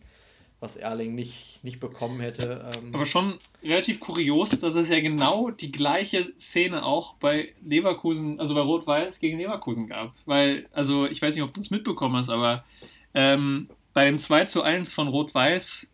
[0.64, 2.70] was Erling nicht, nicht bekommen hätte.
[2.74, 8.40] Ähm Aber schon relativ kurios, dass es ja genau die gleiche Szene auch bei Leverkusen,
[8.40, 10.14] also bei Rot-Weiß gegen Leverkusen gab.
[10.24, 12.64] Weil, also ich weiß nicht, ob du es mitbekommen hast, aber
[13.12, 15.92] ähm, bei dem 2 zu 1 von Rot-Weiß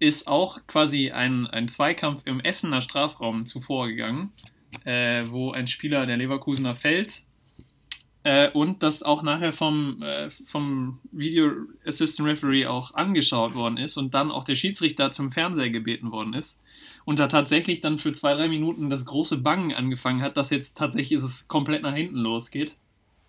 [0.00, 4.32] ist auch quasi ein, ein Zweikampf im Essener Strafraum zuvor gegangen,
[4.84, 7.22] äh, wo ein Spieler der Leverkusener fällt.
[8.22, 11.52] Äh, und das auch nachher vom, äh, vom Video
[11.86, 16.34] Assistant Referee auch angeschaut worden ist und dann auch der Schiedsrichter zum Fernseher gebeten worden
[16.34, 16.62] ist.
[17.06, 20.76] Und da tatsächlich dann für zwei, drei Minuten das große Bangen angefangen hat, dass jetzt
[20.76, 22.76] tatsächlich es komplett nach hinten losgeht.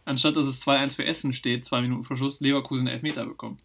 [0.04, 3.62] Anstatt dass es 2-1 für Essen steht, zwei Minuten vor Schluss, Leverkusen Elfmeter bekommt.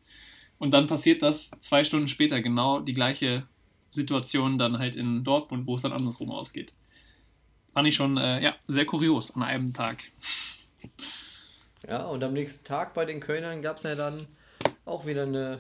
[0.59, 3.47] Und dann passiert das zwei Stunden später genau die gleiche
[3.91, 6.73] Situation dann halt in Dortmund, wo es dann andersrum ausgeht.
[7.73, 10.05] Fand ich schon, äh, ja, sehr kurios an einem Tag.
[11.87, 14.27] Ja, und am nächsten Tag bei den Kölnern gab es ja dann
[14.85, 15.59] auch wieder eine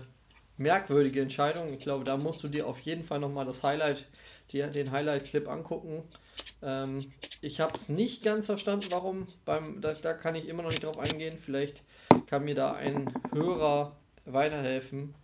[0.56, 1.72] merkwürdige Entscheidung.
[1.72, 4.06] Ich glaube, da musst du dir auf jeden Fall nochmal das Highlight,
[4.52, 6.02] die, den Highlight-Clip angucken.
[6.62, 10.70] Ähm, ich habe es nicht ganz verstanden, warum beim, da, da kann ich immer noch
[10.70, 11.38] nicht drauf eingehen.
[11.40, 11.82] Vielleicht
[12.26, 15.14] kann mir da ein Hörer weiterhelfen.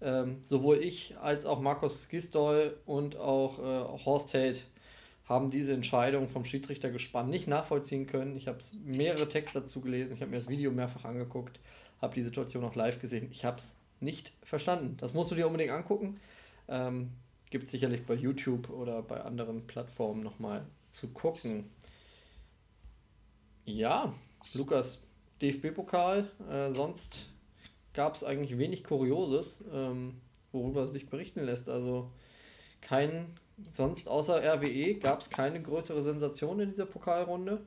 [0.00, 4.66] Ähm, sowohl ich als auch Markus Gistol und auch äh, Horst Held
[5.26, 8.36] haben diese Entscheidung vom Schiedsrichter gespannt nicht nachvollziehen können.
[8.36, 11.60] Ich habe mehrere Texte dazu gelesen, ich habe mir das Video mehrfach angeguckt,
[12.00, 13.28] habe die Situation auch live gesehen.
[13.30, 14.96] Ich habe es nicht verstanden.
[14.98, 16.20] Das musst du dir unbedingt angucken.
[16.68, 17.10] Ähm,
[17.50, 21.70] Gibt sicherlich bei YouTube oder bei anderen Plattformen nochmal zu gucken.
[23.64, 24.12] Ja,
[24.54, 25.00] Lukas,
[25.40, 27.28] DFB-Pokal, äh, sonst
[27.94, 30.20] gab es eigentlich wenig Kurioses, ähm,
[30.52, 31.68] worüber sich berichten lässt.
[31.68, 32.10] Also
[32.80, 33.26] kein,
[33.74, 37.64] sonst außer RWE gab es keine größere Sensation in dieser Pokalrunde.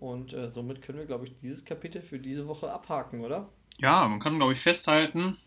[0.00, 3.48] Und äh, somit können wir, glaube ich, dieses Kapitel für diese Woche abhaken, oder?
[3.78, 5.38] Ja, man kann, glaube ich, festhalten,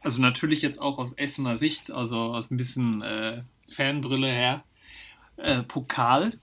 [0.00, 4.62] also natürlich jetzt auch aus Essener Sicht, also aus ein bisschen äh, Fanbrille her,
[5.36, 6.38] äh, Pokal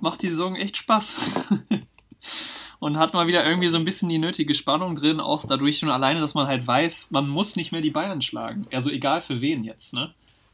[0.00, 1.16] macht die Saison echt Spaß.
[2.78, 5.90] und hat mal wieder irgendwie so ein bisschen die nötige Spannung drin, auch dadurch schon
[5.90, 8.66] alleine, dass man halt weiß, man muss nicht mehr die Bayern schlagen.
[8.72, 10.12] Also egal für wen jetzt, ne?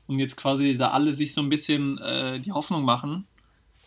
[0.09, 3.27] Und jetzt quasi da alle sich so ein bisschen äh, die Hoffnung machen,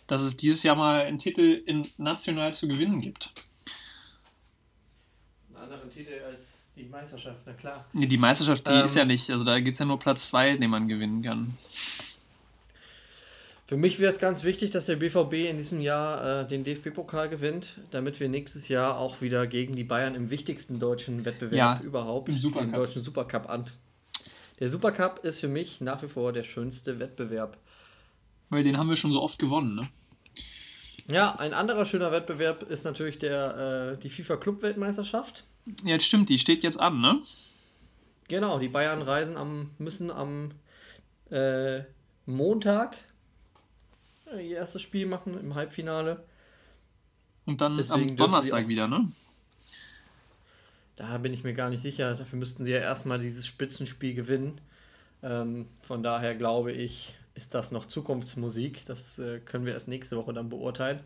[0.07, 3.33] dass es dieses Jahr mal einen Titel in national zu gewinnen gibt.
[5.49, 7.85] Einen anderen Titel als die Meisterschaft, na klar.
[7.93, 8.85] Nee, die Meisterschaft, die Ähm.
[8.85, 11.57] ist ja nicht, also da gibt es ja nur Platz 2, den man gewinnen kann.
[13.71, 17.29] Für mich wäre es ganz wichtig, dass der BVB in diesem Jahr äh, den DFB-Pokal
[17.29, 21.81] gewinnt, damit wir nächstes Jahr auch wieder gegen die Bayern im wichtigsten deutschen Wettbewerb Ja,
[21.81, 23.63] überhaupt, den deutschen Supercup an.
[24.61, 27.57] Der Supercup ist für mich nach wie vor der schönste Wettbewerb.
[28.51, 29.89] Weil den haben wir schon so oft gewonnen, ne?
[31.07, 35.45] Ja, ein anderer schöner Wettbewerb ist natürlich der, äh, die FIFA Club Weltmeisterschaft.
[35.83, 37.23] Ja, das stimmt, die steht jetzt an, ne?
[38.27, 40.51] Genau, die Bayern reisen am, müssen am
[41.31, 41.81] äh,
[42.27, 42.97] Montag
[44.31, 46.23] äh, ihr erstes Spiel machen im Halbfinale.
[47.47, 49.11] Und dann Deswegen am Donnerstag wieder, ne?
[51.01, 52.13] Da bin ich mir gar nicht sicher.
[52.13, 54.61] Dafür müssten sie ja erstmal dieses Spitzenspiel gewinnen.
[55.23, 58.85] Ähm, von daher glaube ich, ist das noch Zukunftsmusik.
[58.85, 60.99] Das äh, können wir erst nächste Woche dann beurteilen.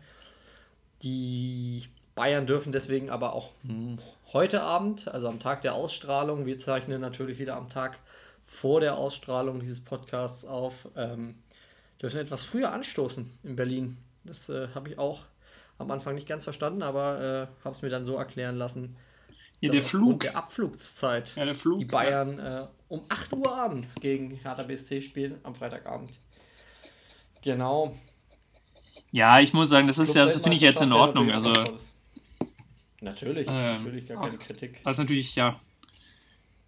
[1.02, 3.52] Die Bayern dürfen deswegen aber auch
[4.34, 7.98] heute Abend, also am Tag der Ausstrahlung, wir zeichnen natürlich wieder am Tag
[8.44, 11.36] vor der Ausstrahlung dieses Podcasts auf, ähm,
[12.02, 13.96] dürfen etwas früher anstoßen in Berlin.
[14.24, 15.24] Das äh, habe ich auch
[15.78, 18.94] am Anfang nicht ganz verstanden, aber äh, habe es mir dann so erklären lassen,
[19.60, 20.20] Ja, der Flug.
[20.20, 21.34] Der Abflugszeit.
[21.36, 21.78] Ja, der Flug.
[21.78, 26.12] Die Bayern äh, um 8 Uhr abends gegen Hertha BSC spielen am Freitagabend.
[27.42, 27.96] Genau.
[29.12, 31.30] Ja, ich muss sagen, das ist ja, das finde ich jetzt in Ordnung.
[31.30, 31.52] Also,
[33.00, 34.80] Natürlich, Ähm, natürlich gar keine Kritik.
[34.82, 35.60] das ist natürlich, ja.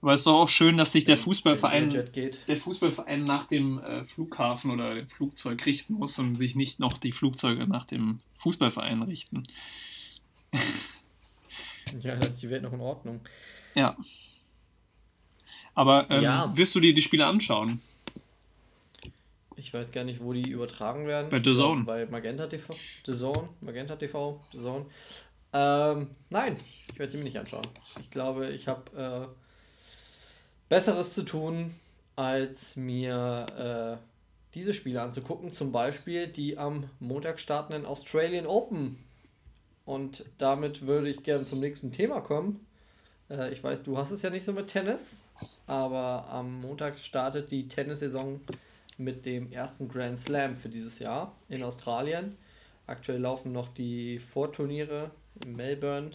[0.00, 4.04] Aber es ist doch auch schön, dass sich der Fußballverein, der Fußballverein nach dem äh,
[4.04, 9.02] Flughafen oder dem Flugzeug richten muss und sich nicht noch die Flugzeuge nach dem Fußballverein
[9.02, 9.42] richten.
[12.00, 13.20] Ja, dann ist die Welt noch in Ordnung.
[13.74, 13.96] Ja.
[15.74, 16.56] Aber ähm, Ja.
[16.56, 17.80] wirst du dir die Spiele anschauen?
[19.56, 21.30] Ich weiß gar nicht, wo die übertragen werden.
[21.30, 21.84] Bei The Zone.
[21.84, 22.74] Bei Magenta TV.
[23.06, 24.86] The Zone, Magenta TV, The Zone.
[25.52, 26.56] Ähm, nein,
[26.92, 27.66] ich werde sie mir nicht anschauen.
[28.00, 29.34] Ich glaube, ich habe äh,
[30.68, 31.74] Besseres zu tun,
[32.16, 34.04] als mir äh,
[34.54, 35.52] diese Spiele anzugucken.
[35.52, 38.98] Zum Beispiel die am Montag startenden Australian Open.
[39.88, 42.66] Und damit würde ich gerne zum nächsten Thema kommen.
[43.30, 45.30] Äh, ich weiß, du hast es ja nicht so mit Tennis,
[45.66, 48.38] aber am Montag startet die Tennissaison
[48.98, 52.36] mit dem ersten Grand Slam für dieses Jahr in Australien.
[52.86, 55.10] Aktuell laufen noch die Vorturniere
[55.42, 56.10] in Melbourne.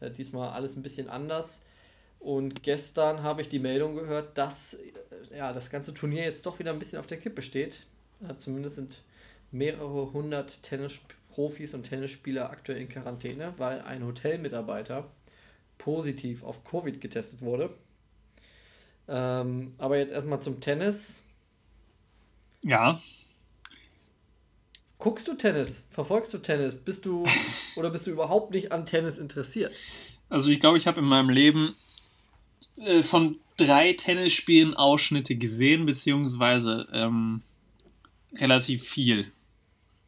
[0.00, 1.64] Äh, diesmal alles ein bisschen anders.
[2.18, 6.58] Und gestern habe ich die Meldung gehört, dass äh, ja, das ganze Turnier jetzt doch
[6.58, 7.86] wieder ein bisschen auf der Kippe steht.
[8.28, 9.00] Äh, zumindest sind
[9.52, 10.62] mehrere hundert
[11.30, 15.10] Tennisprofis und Tennisspieler aktuell in Quarantäne, weil ein Hotelmitarbeiter
[15.78, 17.70] positiv auf Covid getestet wurde.
[19.08, 21.26] Ähm, aber jetzt erstmal zum Tennis.
[22.62, 23.00] Ja.
[24.98, 25.86] Guckst du Tennis?
[25.90, 26.76] Verfolgst du Tennis?
[26.76, 27.24] Bist du
[27.76, 29.78] oder bist du überhaupt nicht an Tennis interessiert?
[30.28, 31.74] Also ich glaube, ich habe in meinem Leben
[32.76, 37.42] äh, von drei Tennisspielen Ausschnitte gesehen, beziehungsweise ähm,
[38.34, 39.32] relativ viel.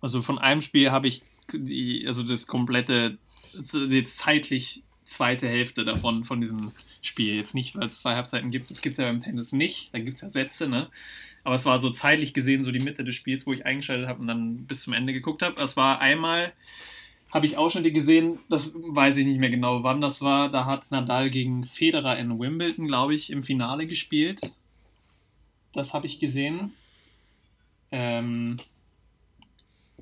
[0.02, 3.16] Also von einem Spiel habe ich die, also das komplette,
[3.72, 7.36] die zeitlich zweite Hälfte davon, von diesem Spiel.
[7.36, 10.00] Jetzt nicht, weil es zwei Halbzeiten gibt, das gibt es ja beim Tennis nicht, da
[10.00, 10.88] gibt es ja Sätze, ne?
[11.44, 14.20] Aber es war so zeitlich gesehen so die Mitte des Spiels, wo ich eingeschaltet habe
[14.20, 15.60] und dann bis zum Ende geguckt habe.
[15.60, 16.52] Es war einmal,
[17.32, 20.50] habe ich Ausschnitte gesehen, das weiß ich nicht mehr genau, wann das war.
[20.50, 24.40] Da hat Nadal gegen Federer in Wimbledon, glaube ich, im Finale gespielt.
[25.72, 26.72] Das habe ich gesehen.
[27.90, 28.56] Ähm,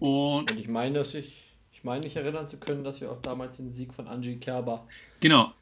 [0.01, 1.33] und Und ich meine, dass ich,
[1.73, 4.87] ich meine, mich erinnern zu können, dass wir auch damals den Sieg von Angie Kerber
[5.21, 5.53] genau,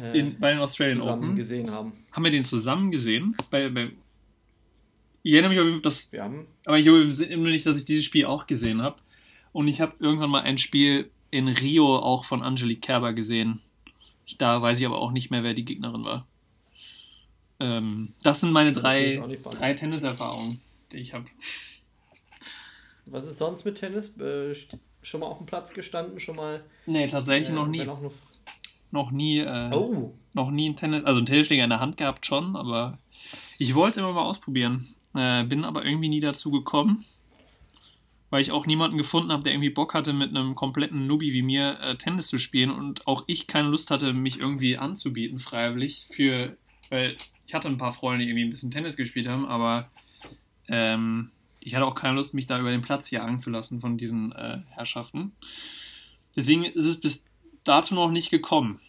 [0.00, 1.92] äh, in, bei den Australian zusammen Open gesehen haben.
[2.12, 3.36] haben wir den zusammen gesehen.
[3.50, 3.90] Bei, bei,
[5.22, 8.04] ich erinnere mich aber, dass, Wir haben aber ich erinnere mich nicht, dass ich dieses
[8.04, 8.96] Spiel auch gesehen habe.
[9.52, 13.60] Und ich habe irgendwann mal ein Spiel in Rio auch von Angelique Kerber gesehen.
[14.24, 16.26] Ich, da weiß ich aber auch nicht mehr, wer die Gegnerin war.
[17.60, 20.60] Ähm, das sind meine drei, drei Tenniserfahrungen,
[20.92, 21.24] die ich habe.
[23.10, 24.16] Was ist sonst mit Tennis?
[24.18, 24.54] Äh,
[25.02, 26.62] schon mal auf dem Platz gestanden, schon mal.
[26.86, 27.84] Nee, tatsächlich äh, noch nie.
[27.84, 28.12] nur-
[28.90, 32.24] Noch nie, äh, Oh, noch nie ein Tennis, also einen Tennisschläger in der Hand gehabt
[32.26, 32.98] schon, aber
[33.58, 34.94] ich wollte es immer mal ausprobieren.
[35.14, 37.04] Äh, bin aber irgendwie nie dazu gekommen,
[38.30, 41.42] weil ich auch niemanden gefunden habe, der irgendwie Bock hatte, mit einem kompletten Nubi wie
[41.42, 46.06] mir äh, Tennis zu spielen und auch ich keine Lust hatte, mich irgendwie anzubieten, freiwillig,
[46.10, 46.56] für,
[46.90, 47.16] weil
[47.46, 49.90] ich hatte ein paar Freunde, die irgendwie ein bisschen Tennis gespielt haben, aber
[50.68, 51.30] ähm,
[51.68, 54.32] ich hatte auch keine Lust, mich da über den Platz jagen zu lassen von diesen
[54.32, 55.32] äh, Herrschaften.
[56.34, 57.26] Deswegen ist es bis
[57.64, 58.80] dazu noch nicht gekommen.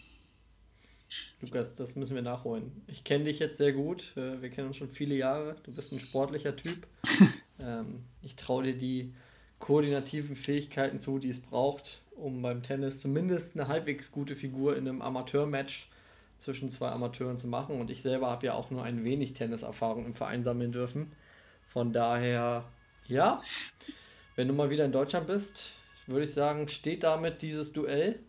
[1.42, 2.72] Lukas, das müssen wir nachholen.
[2.88, 4.14] Ich kenne dich jetzt sehr gut.
[4.16, 5.58] äh, Wir kennen uns schon viele Jahre.
[5.64, 6.88] Du bist ein sportlicher Typ.
[7.60, 9.14] ähm, ich traue dir die
[9.60, 14.88] koordinativen Fähigkeiten zu, die es braucht, um beim Tennis zumindest eine halbwegs gute Figur in
[14.88, 15.90] einem Amateurmatch
[16.38, 17.82] zwischen zwei Amateuren zu machen.
[17.82, 21.12] Und ich selber habe ja auch nur ein wenig Tenniserfahrung im Verein sammeln dürfen.
[21.70, 22.66] Von daher,
[23.08, 23.42] ja,
[24.36, 25.74] wenn du mal wieder in Deutschland bist,
[26.08, 28.20] würde ich sagen, steht damit dieses Duell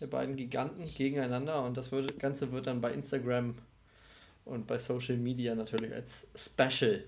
[0.00, 3.54] der beiden Giganten gegeneinander und das Ganze wird dann bei Instagram
[4.44, 7.04] und bei Social Media natürlich als Special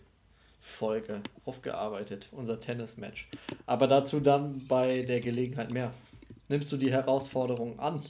[0.59, 3.29] Folge aufgearbeitet, unser Tennis-Match.
[3.67, 5.93] Aber dazu dann bei der Gelegenheit mehr.
[6.49, 8.03] Nimmst du die Herausforderung an?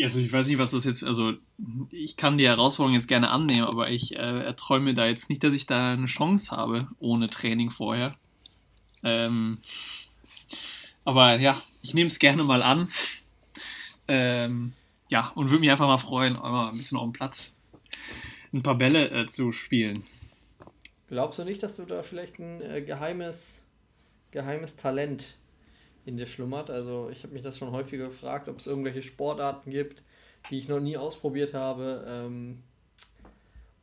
[0.00, 1.34] Also ich weiß nicht, was das jetzt, also
[1.90, 5.52] ich kann die Herausforderung jetzt gerne annehmen, aber ich äh, erträume da jetzt nicht, dass
[5.52, 8.14] ich da eine Chance habe, ohne Training vorher.
[9.02, 9.58] Ähm,
[11.04, 12.88] aber ja, ich nehme es gerne mal an.
[14.08, 14.72] Ähm,
[15.08, 17.58] ja, und würde mich einfach mal freuen, einmal ein bisschen auf dem Platz
[18.52, 20.04] ein paar Bälle äh, zu spielen.
[21.08, 23.60] Glaubst du nicht, dass du da vielleicht ein äh, geheimes,
[24.30, 25.36] geheimes Talent
[26.04, 26.70] in dir schlummert?
[26.70, 30.02] Also ich habe mich das schon häufiger gefragt, ob es irgendwelche Sportarten gibt,
[30.50, 32.62] die ich noch nie ausprobiert habe ähm,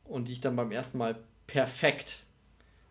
[0.04, 2.22] und die ich dann beim ersten Mal perfekt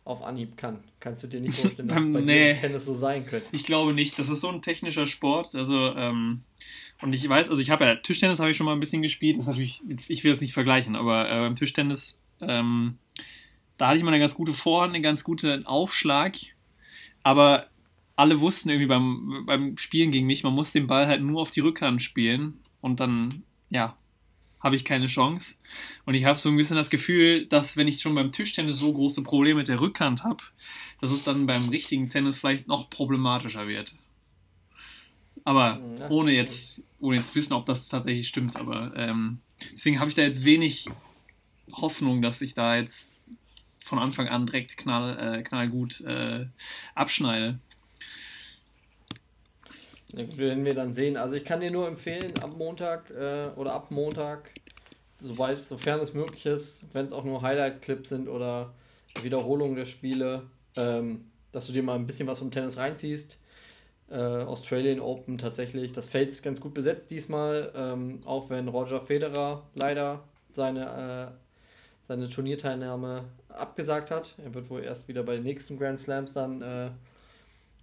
[0.06, 0.84] auf Anhieb kann.
[1.00, 3.48] Kannst du dir nicht vorstellen, dass es bei nee, dir Tennis so sein könnte?
[3.52, 4.18] Ich glaube nicht.
[4.18, 5.54] Das ist so ein technischer Sport.
[5.56, 6.44] Also ähm,
[7.02, 9.38] und ich weiß, also ich habe ja Tischtennis habe ich schon mal ein bisschen gespielt.
[9.38, 12.98] Das ist natürlich, jetzt, ich will es nicht vergleichen, aber äh, beim Tischtennis ähm,
[13.80, 16.36] da hatte ich mal eine ganz gute Vorhand, einen ganz guten Aufschlag.
[17.24, 17.68] Aber
[18.20, 21.52] alle wussten irgendwie beim, beim Spielen gegen mich, man muss den Ball halt nur auf
[21.52, 22.60] die Rückhand spielen.
[22.82, 23.96] Und dann, ja,
[24.60, 25.56] habe ich keine Chance.
[26.06, 28.92] Und ich habe so ein bisschen das Gefühl, dass wenn ich schon beim Tischtennis so
[28.92, 30.44] große Probleme mit der Rückhand habe,
[31.00, 33.96] dass es dann beim richtigen Tennis vielleicht noch problematischer wird.
[35.46, 35.80] Aber
[36.10, 38.58] ohne jetzt, ohne jetzt wissen, ob das tatsächlich stimmt.
[38.58, 39.40] Aber ähm,
[39.72, 40.90] deswegen habe ich da jetzt wenig
[41.72, 43.26] Hoffnung, dass ich da jetzt
[43.82, 46.48] von Anfang an direkt knall, äh, knallgut äh,
[46.96, 47.60] abschneide.
[50.14, 51.18] Werden wir dann sehen.
[51.18, 54.52] Also ich kann dir nur empfehlen, ab Montag äh, oder ab Montag,
[55.20, 58.74] soweit, sofern es möglich ist, wenn es auch nur Highlight-Clips sind oder
[59.22, 60.44] Wiederholungen der Spiele,
[60.76, 63.38] ähm, dass du dir mal ein bisschen was vom Tennis reinziehst.
[64.10, 69.02] Äh, Australian Open tatsächlich, das Feld ist ganz gut besetzt diesmal, ähm, auch wenn Roger
[69.02, 74.34] Federer leider seine, äh, seine Turnierteilnahme abgesagt hat.
[74.44, 76.90] Er wird wohl erst wieder bei den nächsten Grand Slams dann äh,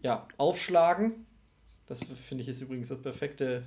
[0.03, 1.27] ja, aufschlagen.
[1.87, 3.63] Das finde ich ist übrigens das perfekte,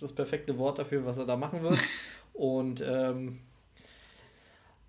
[0.00, 1.78] das perfekte Wort dafür, was er da machen wird.
[2.32, 3.40] Und ähm,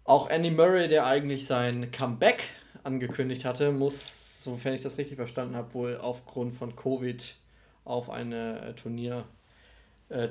[0.06, 2.44] auch Andy Murray, der eigentlich sein Comeback
[2.84, 7.36] angekündigt hatte, muss, sofern ich das richtig verstanden habe, wohl aufgrund von Covid
[7.84, 9.26] auf eine äh, Turnier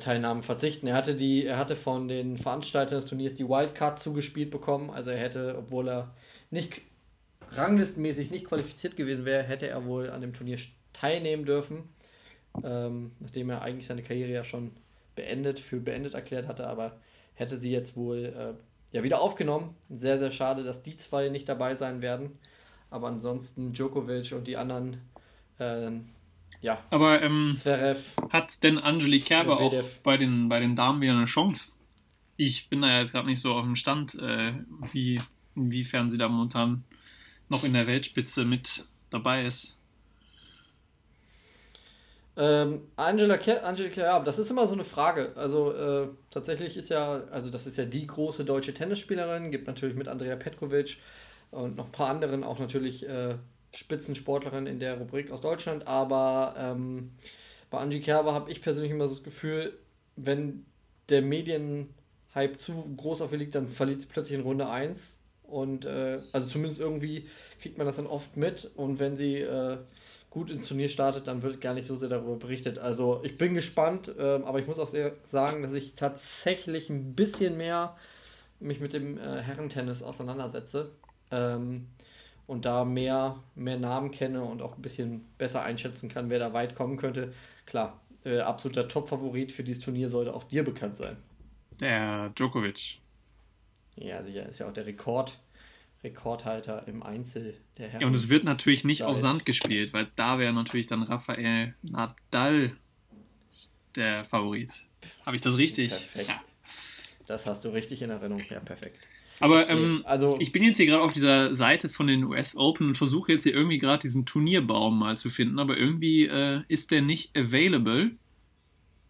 [0.01, 0.89] Teilnahmen verzichten.
[0.89, 4.91] Er hatte, die, er hatte von den Veranstaltern des Turniers die Wildcard zugespielt bekommen.
[4.91, 6.15] Also er hätte, obwohl er
[6.51, 6.81] nicht
[7.53, 10.59] ranglistenmäßig nicht qualifiziert gewesen wäre, hätte er wohl an dem Turnier
[10.93, 11.89] teilnehmen dürfen.
[12.65, 14.73] Ähm, nachdem er eigentlich seine Karriere ja schon
[15.15, 16.99] beendet, für beendet erklärt hatte, aber
[17.35, 19.75] hätte sie jetzt wohl äh, ja wieder aufgenommen.
[19.89, 22.39] Sehr, sehr schade, dass die zwei nicht dabei sein werden.
[22.91, 24.99] Aber ansonsten Djokovic und die anderen
[25.59, 25.91] äh,
[26.61, 26.83] ja.
[26.91, 31.27] Aber ähm, Zverev, hat denn Angelique Kerber auch bei den, bei den Damen wieder eine
[31.27, 31.75] Chance?
[32.37, 34.53] Ich bin da ja jetzt gerade nicht so auf dem Stand, äh,
[34.93, 35.21] wie,
[35.55, 36.85] inwiefern sie da momentan
[37.49, 39.78] noch in der Weltspitze mit dabei ist.
[42.41, 45.33] Ähm, Angela, Ker Angela Kerber, das ist immer so eine Frage.
[45.35, 49.97] Also äh, tatsächlich ist ja, also das ist ja die große deutsche Tennisspielerin, gibt natürlich
[49.97, 50.99] mit Andrea Petkovic
[51.51, 53.35] und noch ein paar anderen auch natürlich äh,
[53.75, 57.11] Spitzensportlerin in der Rubrik aus Deutschland, aber ähm,
[57.71, 59.77] bei Angie Kerber habe ich persönlich immer so das Gefühl,
[60.15, 60.65] wenn
[61.09, 65.87] der Medienhype zu groß auf ihr liegt, dann verliert sie plötzlich in Runde 1 und
[65.87, 67.27] äh, also zumindest irgendwie
[67.61, 68.71] kriegt man das dann oft mit.
[68.77, 69.79] Und wenn sie äh,
[70.39, 72.79] gut ins Turnier startet, dann wird gar nicht so sehr darüber berichtet.
[72.79, 77.15] Also ich bin gespannt, äh, aber ich muss auch sehr sagen, dass ich tatsächlich ein
[77.15, 77.97] bisschen mehr
[78.61, 80.93] mich mit dem äh, Herrentennis auseinandersetze.
[81.33, 81.89] Ähm,
[82.47, 86.53] und da mehr, mehr Namen kenne und auch ein bisschen besser einschätzen kann, wer da
[86.53, 87.35] weit kommen könnte.
[87.67, 91.17] Klar, äh, absoluter Top-Favorit für dieses Turnier sollte auch dir bekannt sein.
[91.81, 93.01] Der Djokovic.
[93.97, 95.37] Ja, sicher, ist ja auch der Rekord,
[96.05, 98.03] Rekordhalter im Einzel der Herren.
[98.03, 99.09] Ja, und es wird natürlich nicht Seit.
[99.09, 102.73] auf Sand gespielt, weil da wäre natürlich dann Rafael Nadal
[103.97, 104.71] der Favorit.
[105.27, 105.91] Habe ich das richtig?
[105.91, 106.29] Perfekt.
[106.29, 106.41] Ja.
[107.27, 108.43] Das hast du richtig in Erinnerung.
[108.49, 108.99] Ja, perfekt.
[109.41, 112.89] Aber ähm, also, ich bin jetzt hier gerade auf dieser Seite von den US Open
[112.89, 116.91] und versuche jetzt hier irgendwie gerade diesen Turnierbaum mal zu finden, aber irgendwie äh, ist
[116.91, 118.13] der nicht available.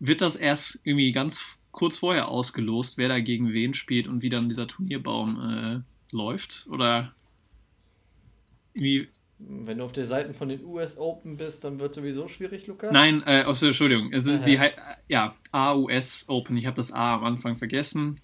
[0.00, 4.28] Wird das erst irgendwie ganz kurz vorher ausgelost, wer da gegen wen spielt und wie
[4.28, 5.80] dann dieser Turnierbaum äh,
[6.12, 6.66] läuft?
[6.70, 7.14] Oder
[8.74, 12.66] irgendwie Wenn du auf der Seite von den US Open bist, dann wird sowieso schwierig,
[12.66, 12.92] Lukas.
[12.92, 14.10] Nein, äh, also, Entschuldigung.
[14.20, 14.44] Sind Aha.
[14.44, 14.74] die, hei-
[15.08, 16.56] ja, AUS Open.
[16.56, 18.20] Ich habe das A am Anfang vergessen.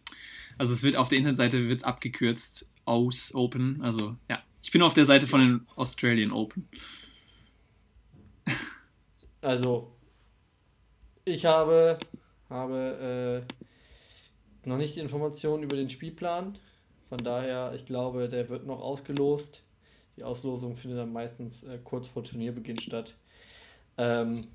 [0.59, 3.81] Also es wird auf der Internetseite wird's abgekürzt AUS Open.
[3.83, 6.68] Also ja, ich bin auf der Seite von den Australian Open.
[9.40, 9.92] Also,
[11.25, 11.99] ich habe,
[12.49, 13.44] habe
[14.64, 16.59] äh, noch nicht die Informationen über den Spielplan.
[17.14, 19.62] Von daher, ich glaube, der wird noch ausgelost.
[20.16, 23.14] Die Auslosung findet dann meistens äh, kurz vor Turnierbeginn statt.
[23.96, 24.48] Ähm,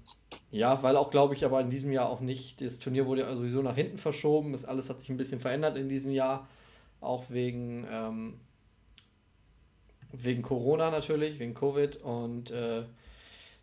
[0.52, 2.60] ja, weil auch, glaube ich, aber in diesem Jahr auch nicht.
[2.60, 4.52] Das Turnier wurde ja sowieso nach hinten verschoben.
[4.52, 6.50] Das alles hat sich ein bisschen verändert in diesem Jahr.
[7.00, 8.42] Auch wegen, ähm,
[10.12, 11.96] wegen Corona natürlich, wegen Covid.
[12.04, 12.84] Und äh,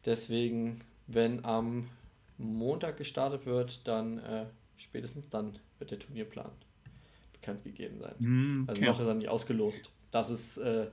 [0.07, 1.91] deswegen, wenn am
[2.39, 4.47] Montag gestartet wird, dann äh,
[4.79, 6.51] spätestens dann wird der Turnierplan
[7.47, 8.15] bekannt gegeben sein.
[8.19, 8.91] Hm, Also okay.
[8.91, 9.91] noch ist er nicht ausgelost.
[10.11, 10.87] Das ist, äh,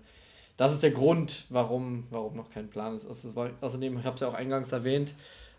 [0.58, 3.08] das ist der Grund, warum, warum noch kein Plan ist.
[3.08, 5.14] Also war, außerdem, ich habe es ja auch eingangs erwähnt,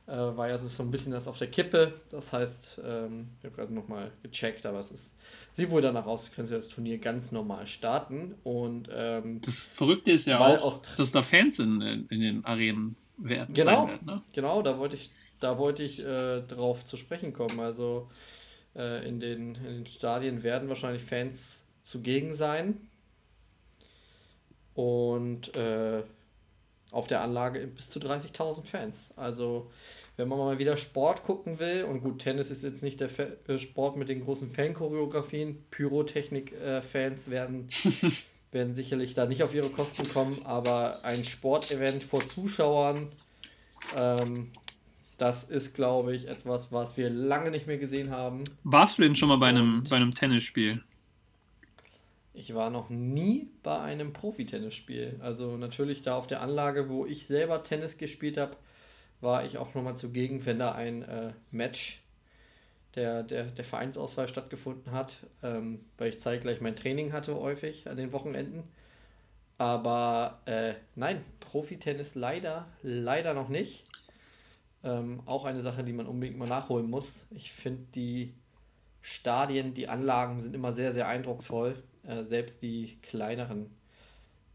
[0.07, 1.95] äh, war ja so ein bisschen das auf der Kippe.
[2.11, 5.17] Das heißt, ähm, ich habe gerade nochmal gecheckt, aber es ist,
[5.55, 8.35] sieht wohl danach aus, können sie das Turnier ganz normal starten.
[8.45, 13.55] Und ähm, Das Verrückte ist ja auch, dass da Fans in, in den Arenen werden.
[13.55, 13.89] Genau.
[13.89, 14.23] werden, ne?
[14.33, 17.59] Genau, da wollte ich, da wollte ich äh, drauf zu sprechen kommen.
[17.61, 18.09] Also
[18.77, 22.89] äh, in, den, in den Stadien werden wahrscheinlich Fans zugegen sein.
[24.75, 26.03] Und äh,
[26.91, 29.13] auf der Anlage bis zu 30.000 Fans.
[29.17, 29.71] Also
[30.17, 33.27] wenn man mal wieder Sport gucken will, und gut, Tennis ist jetzt nicht der Fa
[33.49, 37.69] äh, Sport mit den großen Fanchoreografien, Pyrotechnik-Fans werden,
[38.53, 43.09] werden sicherlich da nicht auf ihre Kosten kommen, aber ein Sportevent vor Zuschauern,
[43.97, 44.51] ähm,
[45.19, 48.45] das ist, glaube ich, etwas, was wir lange nicht mehr gesehen haben.
[48.65, 50.83] Warst du denn schon mal bei einem, Und- bei einem Tennisspiel?
[52.37, 55.21] Ich war noch nie bei einem Profi-Tennisspiel.
[55.21, 58.57] Also natürlich da auf der Anlage, wo ich selber Tennis gespielt habe,
[59.21, 62.01] war ich auch nochmal zugegen, wenn da ein äh, Match
[62.97, 67.97] der, der, der Vereinsauswahl stattgefunden hat, ähm, weil ich zeitgleich mein Training hatte häufig an
[67.97, 68.65] den Wochenenden.
[69.57, 73.85] Aber äh, nein, Profi-Tennis leider, leider noch nicht.
[74.85, 77.25] Ähm, auch eine Sache, die man unbedingt mal nachholen muss.
[77.31, 78.35] Ich finde die
[79.01, 81.83] Stadien, die Anlagen sind immer sehr, sehr eindrucksvoll.
[82.07, 83.71] Äh, selbst die kleineren,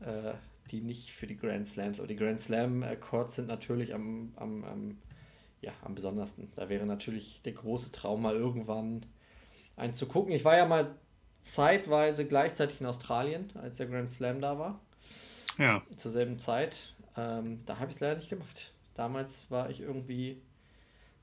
[0.02, 0.34] äh,
[0.70, 4.32] die nicht für die Grand Slams, aber die Grand Slam äh, Courts sind natürlich am,
[4.36, 4.98] am, am,
[5.62, 6.52] ja, am besondersten.
[6.56, 9.04] Da wäre natürlich der große Traum mal irgendwann
[9.76, 10.32] einen zu gucken.
[10.32, 10.96] Ich war ja mal
[11.44, 14.80] zeitweise gleichzeitig in Australien, als der Grand Slam da war,
[15.58, 15.82] Ja.
[15.98, 16.94] zur selben Zeit.
[17.18, 18.74] Ähm, da habe ich es leider nicht gemacht.
[19.00, 20.42] Damals war ich irgendwie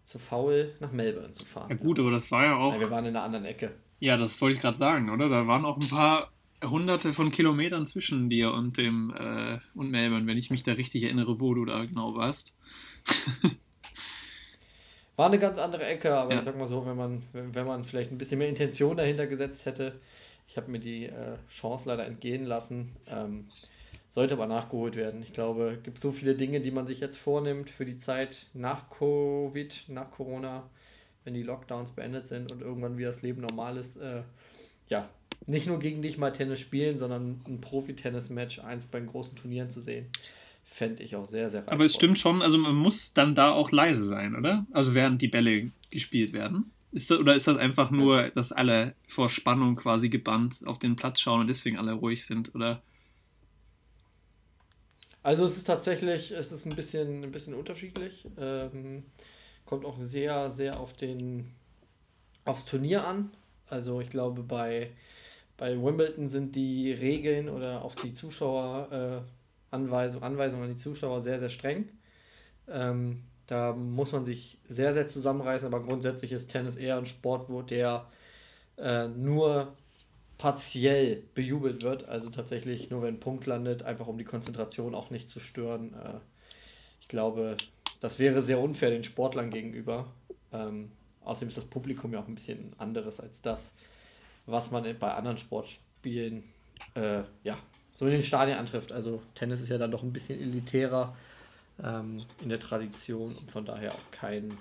[0.03, 1.69] zu faul, nach Melbourne zu fahren.
[1.69, 2.71] Ja gut, aber das war ja auch.
[2.71, 3.75] Nein, wir waren in einer anderen Ecke.
[4.01, 5.29] Ja, das wollte ich gerade sagen, oder?
[5.29, 6.33] Da waren auch ein paar
[6.65, 11.03] hunderte von Kilometern zwischen dir und dem äh, und Melbourne, wenn ich mich da richtig
[11.03, 12.57] erinnere, wo du da genau warst.
[15.17, 16.39] War eine ganz andere Ecke, aber Ja.
[16.39, 19.27] ich sag mal so, wenn man, wenn, wenn man vielleicht ein bisschen mehr Intention dahinter
[19.27, 20.01] gesetzt hätte,
[20.49, 23.49] ich habe mir die äh, Chance leider entgehen lassen, ähm,
[24.17, 25.21] sollte aber nachgeholt werden.
[25.21, 28.47] Ich glaube, es gibt so viele Dinge, die man sich jetzt vornimmt für die Zeit
[28.55, 30.71] nach Covid, nach Corona,
[31.25, 33.99] wenn die Lockdowns beendet sind und irgendwann wieder das Leben normal ist.
[33.99, 34.23] Äh,
[34.89, 35.11] ja,
[35.47, 39.69] nicht nur gegen dich mal Tennis spielen, sondern ein Profi-Tennis-Match, eins bei den großen Turnieren
[39.69, 40.07] zu sehen,
[40.65, 41.75] fände ich auch sehr, sehr reizvoll.
[41.75, 44.65] Aber es stimmt schon, also man muss dann da auch leise sein, oder?
[44.73, 46.71] Also während die Bälle gespielt werden.
[46.91, 50.97] Ist das, oder ist das einfach nur, dass alle vor Spannung quasi gebannt auf den
[50.97, 52.81] Platz schauen und deswegen alle ruhig sind, oder?
[55.27, 58.29] Also es ist tatsächlich, es ist ein bisschen, ein bisschen unterschiedlich.
[58.39, 59.03] Ähm,
[59.65, 61.53] kommt auch sehr, sehr auf den,
[62.45, 63.33] aufs Turnier an.
[63.69, 64.93] Also ich glaube, bei,
[65.57, 71.21] bei Wimbledon sind die Regeln oder auch die Zuschauer äh, Anweisung, Anweisungen an die Zuschauer
[71.21, 71.89] sehr, sehr streng.
[72.69, 77.49] Ähm, da muss man sich sehr, sehr zusammenreißen, aber grundsätzlich ist Tennis eher ein Sport,
[77.49, 78.07] wo der
[78.79, 79.75] äh, nur
[80.39, 85.11] partiell bejubelt wird, also tatsächlich nur wenn ein Punkt landet, einfach um die Konzentration auch
[85.11, 85.95] nicht zu stören.
[85.95, 86.19] Äh,
[87.01, 87.57] ich glaube,
[88.01, 90.07] das wäre sehr unfair den Sportlern gegenüber.
[90.53, 90.91] Ähm,
[91.25, 93.75] außerdem ist das Publikum ja auch ein bisschen anderes als das,
[94.45, 96.45] was man bei anderen Sportspielen
[96.95, 97.57] äh, ja,
[97.93, 98.93] so in den Stadien antrifft.
[98.93, 101.17] Also Tennis ist ja dann doch ein bisschen elitärer
[101.83, 104.57] ähm, in der Tradition und von daher auch kein,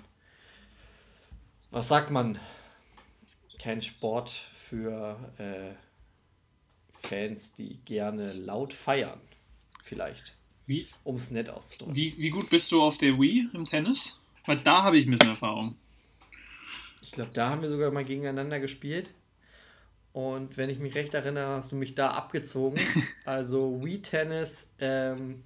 [1.70, 2.38] was sagt man,
[3.58, 4.32] kein Sport
[4.68, 5.74] für äh,
[7.06, 9.20] Fans, die gerne laut feiern.
[9.82, 10.34] Vielleicht,
[10.66, 11.94] Wie, um es nett auszudrücken.
[11.94, 14.20] wie, wie gut bist du auf der Wii im Tennis?
[14.46, 15.76] Weil da habe ich ein bisschen Erfahrung.
[17.02, 19.10] Ich glaube, da haben wir sogar mal gegeneinander gespielt.
[20.12, 22.80] Und wenn ich mich recht erinnere, hast du mich da abgezogen.
[23.24, 25.42] Also Wii Tennis, ähm,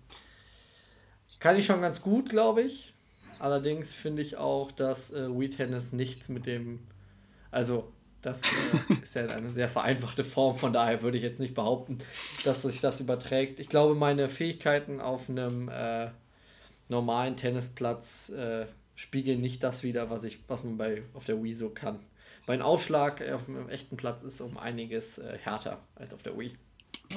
[1.38, 2.92] Kann ich schon ganz gut, glaube ich.
[3.38, 6.80] Allerdings finde ich auch, dass äh, Wii Tennis nichts mit dem.
[7.50, 7.90] Also,
[8.22, 11.98] das äh, ist ja eine sehr vereinfachte Form, von daher würde ich jetzt nicht behaupten,
[12.44, 13.60] dass sich das überträgt.
[13.60, 16.08] Ich glaube, meine Fähigkeiten auf einem äh,
[16.88, 21.54] normalen Tennisplatz äh, spiegeln nicht das wider, was, ich, was man bei, auf der Wii
[21.54, 22.00] so kann.
[22.46, 26.52] Mein Aufschlag auf einem echten Platz ist um einiges äh, härter als auf der Wii.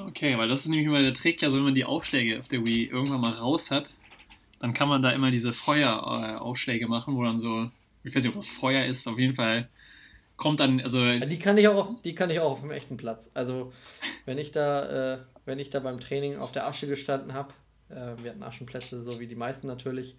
[0.07, 2.65] Okay, weil das ist nämlich immer der Trick, also wenn man die Aufschläge auf der
[2.65, 3.93] Wii irgendwann mal raus hat,
[4.59, 7.69] dann kann man da immer diese Feueraufschläge machen, wo dann so,
[8.03, 9.69] ich weiß nicht, ob das Feuer ist, auf jeden Fall
[10.43, 11.01] kommt dann, also.
[11.19, 13.31] Die kann ich auch, die kann ich auch auf dem echten Platz.
[13.33, 13.71] Also
[14.25, 17.53] wenn ich da, äh, wenn ich da beim Training auf der Asche gestanden habe,
[17.89, 20.17] äh, wir hatten Aschenplätze, so wie die meisten natürlich.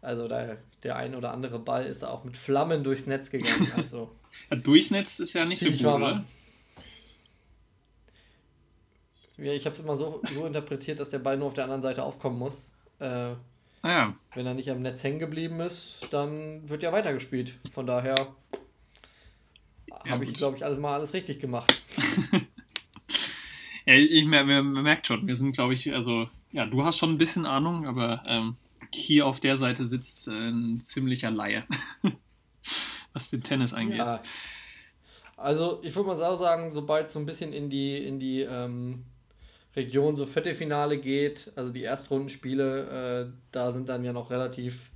[0.00, 3.72] Also da, der ein oder andere Ball ist da auch mit Flammen durchs Netz gegangen.
[3.76, 4.12] Also
[4.48, 6.24] ja, durchs Netz ist ja nicht so gut, oder?
[9.36, 11.82] Ja, ich habe es immer so, so interpretiert, dass der Ball nur auf der anderen
[11.82, 12.70] Seite aufkommen muss.
[13.00, 13.38] Äh, ah
[13.82, 14.14] ja.
[14.34, 17.54] Wenn er nicht am Netz hängen geblieben ist, dann wird ja weitergespielt.
[17.72, 18.28] Von daher
[20.04, 21.82] ja, habe ich, glaube ich, alles mal alles richtig gemacht.
[23.86, 27.10] ja, ich, man, man merkt schon, wir sind, glaube ich, also, ja, du hast schon
[27.10, 28.56] ein bisschen Ahnung, aber ähm,
[28.92, 31.64] hier auf der Seite sitzt äh, ein ziemlicher Laie,
[33.12, 33.98] was den Tennis angeht.
[33.98, 34.20] Ja.
[35.36, 39.04] Also, ich würde mal sagen, sobald es so ein bisschen in die, in die ähm,
[39.76, 44.90] Region so Viertelfinale geht, also die Erstrundenspiele, äh, da sind dann ja noch relativ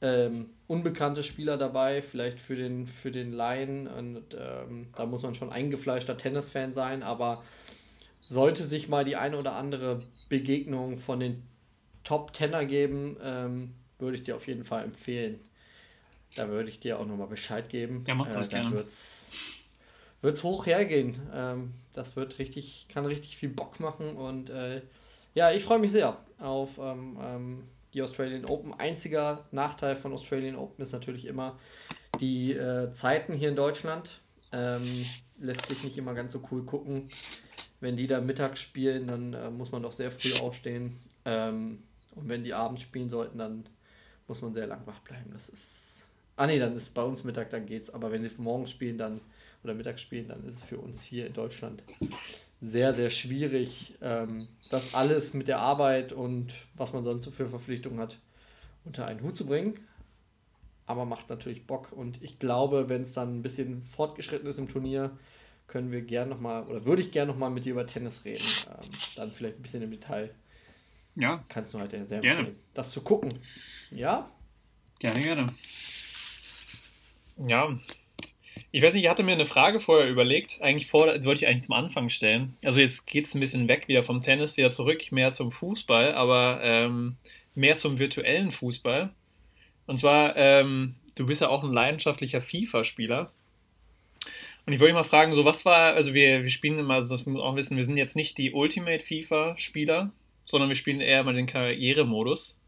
[0.00, 3.88] ähm, unbekannte Spieler dabei, vielleicht für den, für den Laien.
[3.88, 7.42] Und ähm, da muss man schon eingefleischter Tennisfan sein, aber
[8.20, 11.42] sollte sich mal die eine oder andere Begegnung von den
[12.04, 15.40] Top Tenner geben, ähm, würde ich dir auf jeden Fall empfehlen.
[16.36, 18.04] Da würde ich dir auch nochmal Bescheid geben.
[18.06, 18.72] Ja, mach das äh, gerne.
[18.72, 19.32] Wird's,
[20.20, 21.18] wird's hoch hergehen.
[21.34, 24.82] Ähm, das wird richtig, kann richtig viel Bock machen und äh,
[25.34, 27.64] ja, ich freue mich sehr auf ähm, ähm,
[27.94, 28.74] die Australian Open.
[28.74, 31.58] Einziger Nachteil von Australian Open ist natürlich immer
[32.20, 34.20] die äh, Zeiten hier in Deutschland.
[34.52, 35.06] Ähm,
[35.38, 37.08] lässt sich nicht immer ganz so cool gucken.
[37.80, 40.98] Wenn die da mittags spielen, dann äh, muss man doch sehr früh aufstehen.
[41.24, 41.82] Ähm,
[42.14, 43.64] und wenn die abends spielen sollten, dann
[44.26, 45.30] muss man sehr lang wach bleiben.
[45.32, 46.06] Das ist.
[46.36, 47.90] Ah nee, dann ist bei uns Mittag, dann geht's.
[47.90, 49.20] Aber wenn sie morgens spielen, dann
[49.64, 51.82] oder mittags spielen, dann ist es für uns hier in Deutschland
[52.60, 57.48] sehr, sehr schwierig, ähm, das alles mit der Arbeit und was man sonst so für
[57.48, 58.18] Verpflichtungen hat,
[58.84, 59.78] unter einen Hut zu bringen.
[60.86, 64.68] Aber macht natürlich Bock und ich glaube, wenn es dann ein bisschen fortgeschritten ist im
[64.68, 65.16] Turnier,
[65.66, 68.44] können wir gern nochmal, oder würde ich gern nochmal mit dir über Tennis reden.
[68.70, 70.34] Ähm, dann vielleicht ein bisschen im Detail.
[71.14, 71.44] Ja.
[71.48, 72.54] Kannst du halt sehr empfehlen, gerne.
[72.74, 73.38] das zu gucken.
[73.90, 74.30] Ja?
[74.98, 75.54] Gerne, gerne.
[77.46, 77.78] Ja,
[78.70, 80.60] ich weiß nicht, ich hatte mir eine Frage vorher überlegt.
[80.60, 82.56] Eigentlich vor, wollte ich eigentlich zum Anfang stellen.
[82.62, 86.14] Also jetzt geht es ein bisschen weg wieder vom Tennis, wieder zurück, mehr zum Fußball,
[86.14, 87.16] aber ähm,
[87.54, 89.10] mehr zum virtuellen Fußball.
[89.86, 93.32] Und zwar, ähm, du bist ja auch ein leidenschaftlicher FIFA-Spieler.
[94.66, 97.24] Und ich wollte mal fragen, so was war, also wir, wir spielen immer, also das
[97.24, 100.12] muss man auch wissen, wir sind jetzt nicht die Ultimate FIFA-Spieler,
[100.44, 102.60] sondern wir spielen eher mal den Karrieremodus.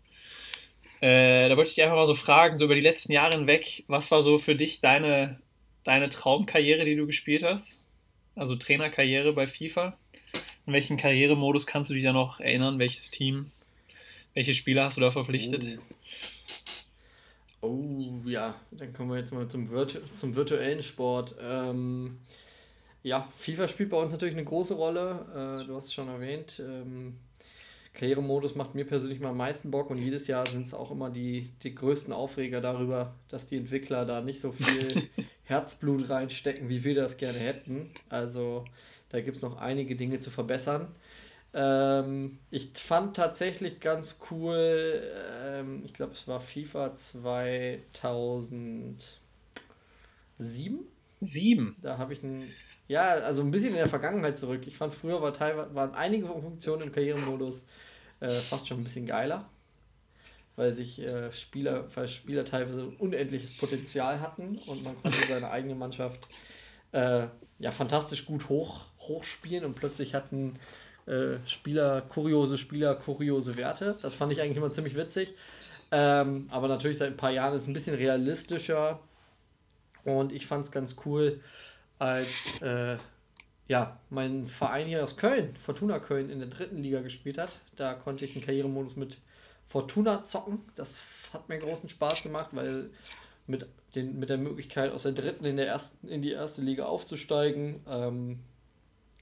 [1.02, 4.10] Äh, da wollte ich einfach mal so fragen, so über die letzten Jahre hinweg, was
[4.10, 5.40] war so für dich deine
[5.84, 7.84] deine Traumkarriere, die du gespielt hast?
[8.34, 9.96] Also Trainerkarriere bei FIFA?
[10.66, 12.78] In welchen Karrieremodus kannst du dich da noch erinnern?
[12.78, 13.50] Welches Team?
[14.34, 15.78] Welche Spieler hast du da verpflichtet?
[17.60, 21.34] Oh, oh ja, dann kommen wir jetzt mal zum, Virtu zum virtuellen Sport.
[21.42, 22.18] Ähm,
[23.02, 25.60] ja, FIFA spielt bei uns natürlich eine große Rolle.
[25.62, 26.62] Äh, du hast es schon erwähnt.
[26.64, 27.18] Ähm,
[27.94, 31.10] Karrieremodus macht mir persönlich mal am meisten Bock und jedes Jahr sind es auch immer
[31.10, 35.08] die, die größten Aufreger darüber, dass die Entwickler da nicht so viel
[35.50, 37.90] Herzblut reinstecken, wie wir das gerne hätten.
[38.08, 38.64] Also
[39.10, 40.94] da gibt es noch einige Dinge zu verbessern.
[41.52, 45.02] Ähm, ich fand tatsächlich ganz cool,
[45.42, 48.98] ähm, ich glaube, es war FIFA 2007.
[51.22, 51.76] Sieben?
[51.82, 52.50] Da habe ich ein,
[52.88, 54.62] ja, also ein bisschen in der Vergangenheit zurück.
[54.66, 57.66] Ich fand früher war teilweise, waren einige Funktionen im Karrieremodus
[58.20, 59.50] äh, fast schon ein bisschen geiler
[60.60, 65.74] weil sich äh, Spieler, weil Spieler teilweise unendliches Potenzial hatten und man konnte seine eigene
[65.74, 66.20] Mannschaft
[66.92, 70.58] äh, ja fantastisch gut hoch, hochspielen und plötzlich hatten
[71.06, 73.96] äh, Spieler, kuriose Spieler, kuriose Werte.
[74.02, 75.34] Das fand ich eigentlich immer ziemlich witzig.
[75.92, 79.00] Ähm, aber natürlich seit ein paar Jahren ist es ein bisschen realistischer
[80.04, 81.40] und ich fand es ganz cool,
[81.98, 82.98] als äh,
[83.66, 87.60] ja, mein Verein hier aus Köln, Fortuna Köln, in der dritten Liga gespielt hat.
[87.76, 89.16] Da konnte ich einen Karrieremodus mit
[89.70, 90.60] Fortuna zocken.
[90.74, 91.00] Das
[91.32, 92.90] hat mir großen Spaß gemacht, weil
[93.46, 96.84] mit, den, mit der Möglichkeit aus der dritten in, der ersten, in die erste Liga
[96.84, 98.40] aufzusteigen, ähm,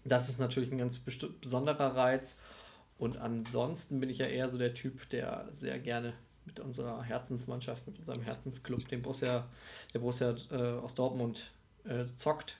[0.04, 2.36] das ist natürlich ein ganz besonderer Reiz.
[2.98, 6.14] und ansonsten bin ich ja eher so der Typ, der sehr gerne
[6.46, 9.46] mit unserer Herzensmannschaft, mit unserem Herzensclub, dem Borussia,
[9.92, 11.50] der Borussia äh, aus Dortmund
[11.84, 12.56] äh, zockt.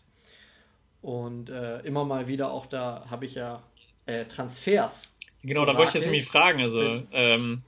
[1.01, 3.63] Und äh, immer mal wieder auch da habe ich ja
[4.05, 5.17] äh, Transfers.
[5.43, 6.61] Genau, da wollte ich jetzt nämlich fragen.
[6.61, 7.63] Also, ähm,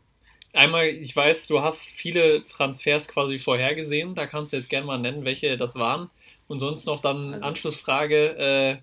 [0.53, 4.15] einmal, ich weiß, du hast viele Transfers quasi vorhergesehen.
[4.15, 6.11] Da kannst du jetzt gerne mal nennen, welche das waren.
[6.49, 8.77] Und sonst noch dann also, Anschlussfrage: äh,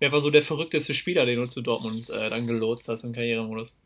[0.00, 3.12] Wer war so der verrückteste Spieler, den du zu Dortmund äh, dann gelotst hast im
[3.12, 3.76] Karrieremodus?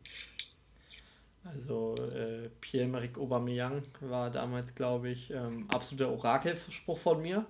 [1.45, 7.47] Also äh, Pierre-Emerick Aubameyang war damals, glaube ich, ähm, absoluter Orakelspruch von mir.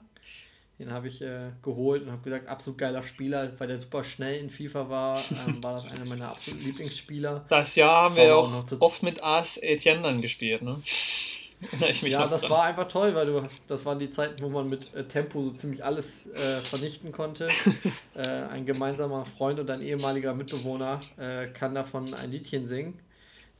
[0.78, 4.40] Den habe ich äh, geholt und habe gesagt, absolut geiler Spieler, weil der super schnell
[4.40, 7.44] in FIFA war, ähm, war das einer meiner absoluten Lieblingsspieler.
[7.48, 10.80] Das Jahr haben wir auch, auch oft mit As Etienne dann gespielt, ne?
[12.02, 12.50] ja, das dran.
[12.50, 15.50] war einfach toll, weil du, das waren die Zeiten, wo man mit äh, Tempo so
[15.50, 17.48] ziemlich alles äh, vernichten konnte.
[18.14, 22.98] äh, ein gemeinsamer Freund und ein ehemaliger Mitbewohner äh, kann davon ein Liedchen singen.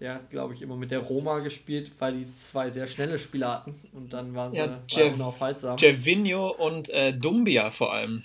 [0.00, 3.52] Der hat, glaube ich, immer mit der Roma gespielt, weil die zwei sehr schnelle Spieler
[3.52, 3.74] hatten.
[3.92, 5.76] Und dann waren sie ja, Jev unaufhaltsam.
[5.76, 8.22] Gervinho und äh, Dumbia vor allem.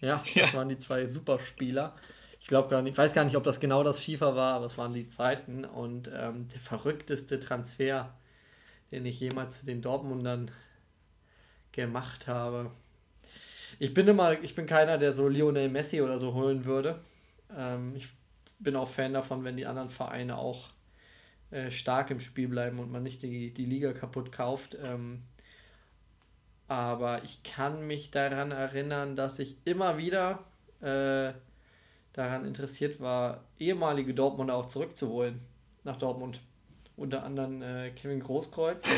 [0.00, 0.52] Ja, das ja.
[0.54, 1.94] waren die zwei Superspieler.
[2.40, 4.66] Ich glaube gar nicht, ich weiß gar nicht, ob das genau das FIFA war, aber
[4.66, 5.64] es waren die Zeiten.
[5.64, 8.14] Und ähm, der verrückteste Transfer,
[8.90, 10.50] den ich jemals zu den Dortmundern
[11.72, 12.70] gemacht habe.
[13.78, 17.00] Ich bin immer, ich bin keiner, der so Lionel Messi oder so holen würde.
[17.56, 18.08] Ähm, ich
[18.58, 20.70] bin auch Fan davon, wenn die anderen Vereine auch
[21.50, 24.76] äh, stark im Spiel bleiben und man nicht die, die Liga kaputt kauft.
[24.82, 25.22] Ähm,
[26.68, 30.44] aber ich kann mich daran erinnern, dass ich immer wieder
[30.80, 31.32] äh,
[32.12, 35.40] daran interessiert war, ehemalige Dortmunder auch zurückzuholen
[35.84, 36.40] nach Dortmund.
[36.96, 38.88] Unter anderem äh, Kevin Großkreuz.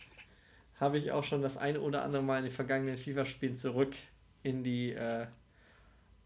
[0.80, 3.94] Habe ich auch schon das eine oder andere Mal in den vergangenen FIFA-Spielen zurück
[4.42, 5.26] in die äh,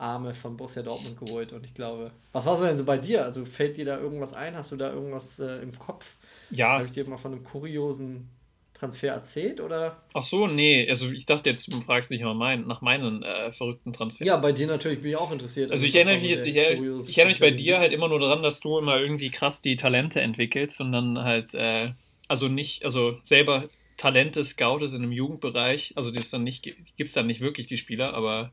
[0.05, 1.53] Arme von Borussia Dortmund geholt.
[1.53, 3.25] Und ich glaube, was war so denn so bei dir?
[3.25, 4.55] Also fällt dir da irgendwas ein?
[4.55, 6.17] Hast du da irgendwas äh, im Kopf?
[6.51, 6.75] Ja.
[6.75, 8.29] Habe ich dir mal von einem kuriosen
[8.75, 10.03] Transfer erzählt oder?
[10.13, 10.87] Ach so, nee.
[10.89, 14.27] Also ich dachte jetzt, du fragst nicht mal mein, nach meinen äh, verrückten Transfers.
[14.27, 15.71] Ja, bei dir natürlich bin ich auch interessiert.
[15.71, 18.21] Also, also ich erinnere mich, ich, ich, ich erinnere mich bei dir halt immer nur
[18.21, 21.93] daran, dass du immer irgendwie krass die Talente entwickelst und dann halt, äh,
[22.29, 25.95] also nicht, also selber Talente scoutest in einem Jugendbereich.
[25.97, 28.53] Also das dann nicht, gibt es dann nicht wirklich die Spieler, aber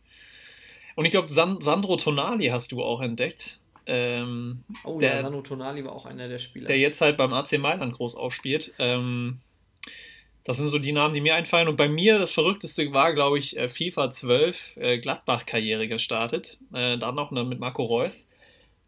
[0.96, 3.60] und ich glaube, San Sandro Tonali hast du auch entdeckt.
[3.86, 6.68] Ähm, oh der, ja, Sandro Tonali war auch einer der Spieler.
[6.68, 8.74] Der jetzt halt beim AC Mailand groß aufspielt.
[8.80, 9.40] Ähm,
[10.44, 11.68] das sind so die Namen, die mir einfallen.
[11.68, 16.58] Und bei mir das Verrückteste war, glaube ich, äh, FIFA 12 äh, Gladbach-Karriere gestartet.
[16.74, 18.28] Äh, dann noch mit Marco Reus.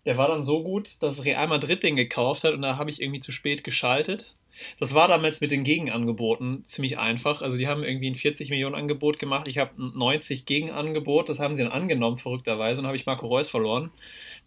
[0.05, 3.01] Der war dann so gut, dass Real Madrid den gekauft hat und da habe ich
[3.01, 4.35] irgendwie zu spät geschaltet.
[4.79, 7.41] Das war damals mit den Gegenangeboten ziemlich einfach.
[7.41, 9.47] Also die haben irgendwie ein 40 Millionen Angebot gemacht.
[9.47, 11.29] Ich habe ein 90 Gegenangebot.
[11.29, 12.81] Das haben sie dann angenommen, verrückterweise.
[12.81, 13.91] Und habe ich Marco Reus verloren.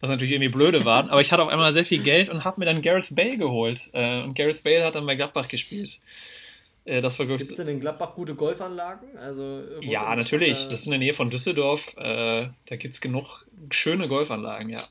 [0.00, 1.10] Was natürlich irgendwie blöde war.
[1.10, 3.90] Aber ich hatte auf einmal sehr viel Geld und habe mir dann Gareth Bale geholt.
[3.92, 6.00] Äh, und Gareth Bale hat dann bei Gladbach gespielt.
[6.86, 9.18] Äh, das Gibt es in Gladbach gute Golfanlagen?
[9.18, 10.64] Also, ja, natürlich.
[10.68, 11.96] Das ist in der Nähe von Düsseldorf.
[11.96, 14.82] Äh, da gibt es genug schöne Golfanlagen, ja.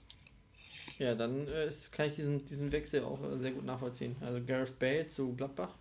[0.97, 4.15] Ja, dann äh, kann ich diesen, diesen Wechsel auch äh, sehr gut nachvollziehen.
[4.21, 5.75] Also Gareth Bale zu Gladbach.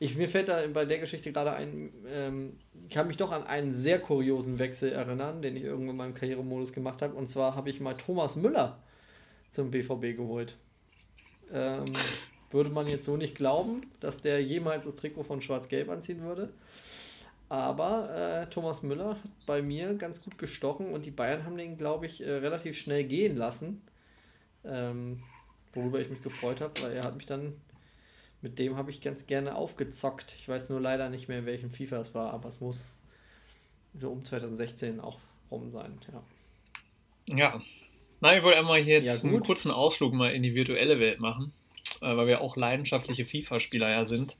[0.00, 2.58] Ich, mir fällt da bei der Geschichte gerade ein, ähm,
[2.88, 6.14] ich kann mich doch an einen sehr kuriosen Wechsel erinnern, den ich irgendwann in meinem
[6.14, 7.14] Karrieremodus gemacht habe.
[7.14, 8.78] Und zwar habe ich mal Thomas Müller
[9.50, 10.56] zum BVB geholt.
[11.52, 11.92] Ähm,
[12.50, 16.50] würde man jetzt so nicht glauben, dass der jemals das Trikot von Schwarz-Gelb anziehen würde.
[17.48, 21.76] Aber äh, Thomas Müller hat bei mir ganz gut gestochen und die Bayern haben den,
[21.76, 23.82] glaube ich, äh, relativ schnell gehen lassen.
[24.66, 25.22] Ähm,
[25.72, 27.54] worüber ich mich gefreut habe, weil er hat mich dann,
[28.42, 30.36] mit dem habe ich ganz gerne aufgezockt.
[30.38, 33.02] Ich weiß nur leider nicht mehr, in welchem FIFA es war, aber es muss
[33.94, 35.18] so um 2016 auch
[35.50, 36.22] rum sein, ja.
[37.36, 37.62] Ja.
[38.20, 41.52] Nein, ich wollte einmal jetzt ja, einen kurzen Ausflug mal in die virtuelle Welt machen,
[42.00, 44.36] äh, weil wir auch leidenschaftliche FIFA-Spieler ja sind.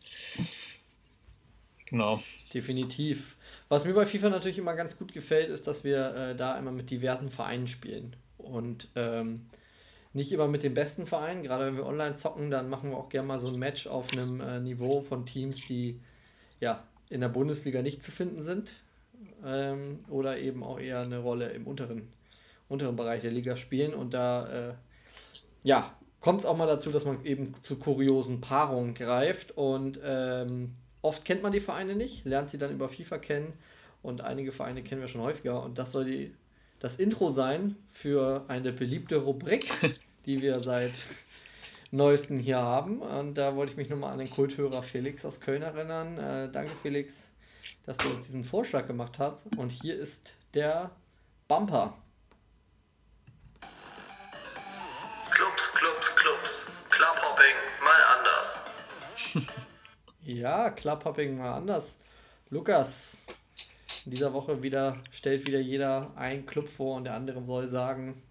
[1.86, 2.22] Genau.
[2.52, 3.36] Definitiv.
[3.68, 6.72] Was mir bei FIFA natürlich immer ganz gut gefällt, ist, dass wir äh, da immer
[6.72, 8.16] mit diversen Vereinen spielen.
[8.38, 9.46] Und ähm,
[10.14, 11.42] nicht immer mit den besten Vereinen.
[11.42, 14.12] Gerade wenn wir online zocken, dann machen wir auch gerne mal so ein Match auf
[14.12, 16.00] einem äh, Niveau von Teams, die
[16.60, 18.74] ja in der Bundesliga nicht zu finden sind.
[19.44, 22.08] Ähm, oder eben auch eher eine Rolle im unteren,
[22.68, 23.92] unteren Bereich der Liga spielen.
[23.92, 24.74] Und da äh,
[25.64, 29.50] ja, kommt es auch mal dazu, dass man eben zu kuriosen Paarungen greift.
[29.56, 33.52] Und ähm, oft kennt man die Vereine nicht, lernt sie dann über FIFA kennen.
[34.00, 35.60] Und einige Vereine kennen wir schon häufiger.
[35.64, 36.34] Und das soll die
[36.84, 40.92] das Intro sein für eine beliebte Rubrik, die wir seit
[41.90, 43.00] neuesten hier haben.
[43.00, 46.18] Und da wollte ich mich nochmal an den Kulthörer Felix aus Köln erinnern.
[46.18, 47.30] Äh, danke, Felix,
[47.86, 49.46] dass du uns diesen Vorschlag gemacht hast.
[49.56, 50.90] Und hier ist der
[51.48, 51.96] Bumper.
[55.30, 56.66] Clubs, Clubs, Clubs.
[56.90, 59.56] Clubhopping mal anders.
[60.22, 61.98] ja, Clubhopping mal anders.
[62.50, 63.28] Lukas,
[64.04, 68.22] in dieser Woche wieder stellt wieder jeder einen Club vor und der andere soll sagen,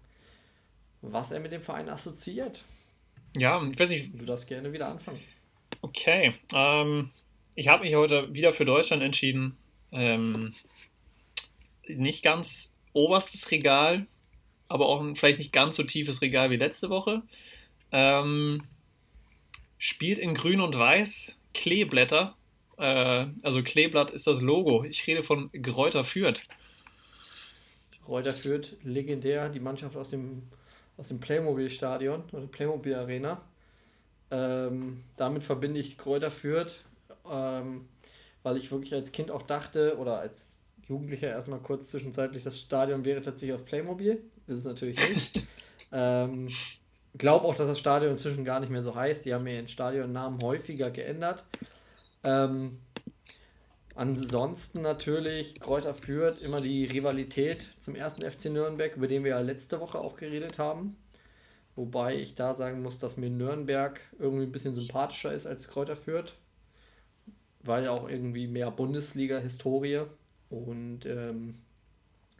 [1.02, 2.64] was er mit dem Verein assoziiert.
[3.36, 4.18] Ja, ich weiß nicht.
[4.18, 5.20] Du darfst gerne wieder anfangen.
[5.82, 6.34] Okay.
[6.52, 7.10] Ähm,
[7.54, 9.56] ich habe mich heute wieder für Deutschland entschieden.
[9.92, 10.54] Ähm,
[11.86, 14.06] nicht ganz oberstes Regal,
[14.68, 17.22] aber auch ein vielleicht nicht ganz so tiefes Regal wie letzte Woche.
[17.92, 18.62] Ähm,
[19.78, 22.36] spielt in Grün und Weiß Kleeblätter.
[22.78, 24.84] Äh, also Kleeblatt ist das Logo.
[24.84, 26.42] Ich rede von Gräuter Fürth.
[28.04, 30.42] Gräuter Fürth, legendär, die Mannschaft aus dem
[30.96, 33.40] aus dem Playmobil-Stadion oder Playmobil-Arena.
[34.30, 36.84] Ähm, damit verbinde ich Kräuter Fürth,
[37.30, 37.88] ähm,
[38.42, 40.48] weil ich wirklich als Kind auch dachte oder als
[40.88, 44.22] Jugendlicher erstmal kurz zwischenzeitlich, das Stadion wäre tatsächlich aus Playmobil.
[44.46, 45.46] Ist es natürlich nicht.
[45.92, 46.48] ähm,
[47.16, 49.24] glaube auch, dass das Stadion inzwischen gar nicht mehr so heißt.
[49.24, 51.44] Die haben ihren Stadionnamen häufiger geändert.
[52.24, 52.78] Ähm,
[53.96, 59.40] Ansonsten natürlich Kräuter führt immer die Rivalität zum ersten FC Nürnberg, über den wir ja
[59.40, 60.96] letzte Woche auch geredet haben.
[61.76, 65.96] Wobei ich da sagen muss, dass mir Nürnberg irgendwie ein bisschen sympathischer ist als Kräuter
[65.96, 66.34] führt,
[67.62, 70.02] weil auch irgendwie mehr Bundesliga-Historie
[70.50, 71.54] und ähm,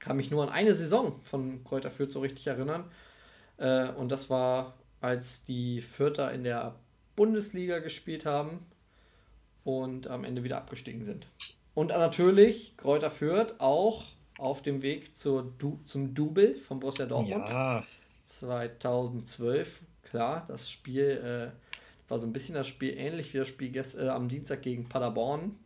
[0.01, 2.85] kann mich nur an eine Saison von Kräuter Fürth so richtig erinnern.
[3.59, 6.75] Äh, und das war, als die Fürther in der
[7.15, 8.67] Bundesliga gespielt haben
[9.65, 11.27] und am Ende wieder abgestiegen sind.
[11.75, 14.05] Und natürlich Kräuter Fürth auch
[14.39, 17.49] auf dem Weg zur du zum Double von Borussia Dortmund.
[17.49, 17.85] Ja.
[18.25, 23.75] 2012, klar, das Spiel äh, war so ein bisschen das Spiel ähnlich wie das Spiel
[23.77, 25.57] äh, am Dienstag gegen Paderborn.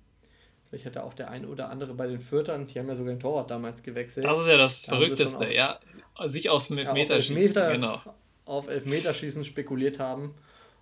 [0.68, 3.20] Vielleicht hätte auch der eine oder andere bei den Fürtern, die haben ja sogar den
[3.20, 4.26] Torwart damals gewechselt.
[4.26, 5.78] Das ist ja das da Verrückteste, auf, ja.
[6.26, 8.02] Sich aus dem Elfmeterschießen, ja, Elfmeter, genau.
[8.44, 10.34] Auf Elfmeterschießen spekuliert haben.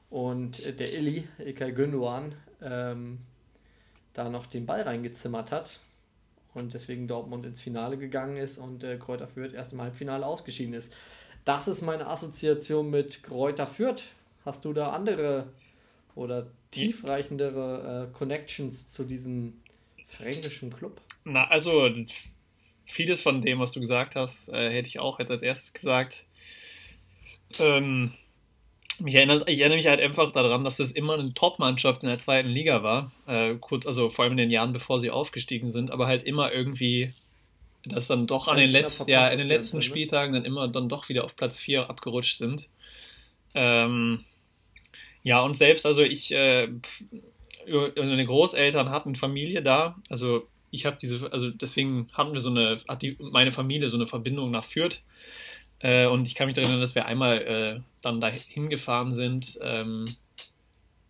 [0.09, 3.19] Und der Illy, Ilkay Gündogan, ähm,
[4.13, 5.81] da noch den Ball reingezimmert hat
[6.55, 10.75] und deswegen Dortmund ins Finale gegangen ist und äh, Kräuter Fürth erst im Halbfinale ausgeschieden
[10.75, 10.93] ist.
[11.45, 14.03] Das ist meine Assoziation mit Kräuter Fürth.
[14.45, 15.49] Hast du da andere
[16.15, 19.61] oder tiefreichendere äh, Connections zu diesem
[20.07, 21.01] fränkischen Club?
[21.25, 21.91] Na, also
[22.87, 26.27] vieles von dem, was du gesagt hast, äh, hätte ich auch jetzt als erstes gesagt.
[27.59, 28.13] Ähm,
[29.01, 32.18] mich erinnert, ich erinnere mich halt einfach daran, dass es immer eine Top-Mannschaft in der
[32.18, 33.12] zweiten Liga war.
[33.26, 36.53] Äh, kurz, also vor allem in den Jahren, bevor sie aufgestiegen sind, aber halt immer
[36.53, 37.12] irgendwie,
[37.84, 39.90] dass dann doch an den letzten, ja, in den letzten Ganze, ne?
[39.90, 42.68] Spieltagen dann immer dann doch wieder auf Platz 4 abgerutscht sind.
[43.55, 44.24] Ähm,
[45.22, 46.68] ja, und selbst, also ich, äh,
[47.97, 52.78] meine Großeltern hatten Familie da, also ich habe diese, also deswegen hatten wir so eine,
[52.88, 55.03] hat die, meine Familie so eine Verbindung nach Fürth.
[55.80, 59.59] Äh, und ich kann mich daran erinnern, dass wir einmal äh, dann da hingefahren sind.
[59.63, 60.07] Ähm,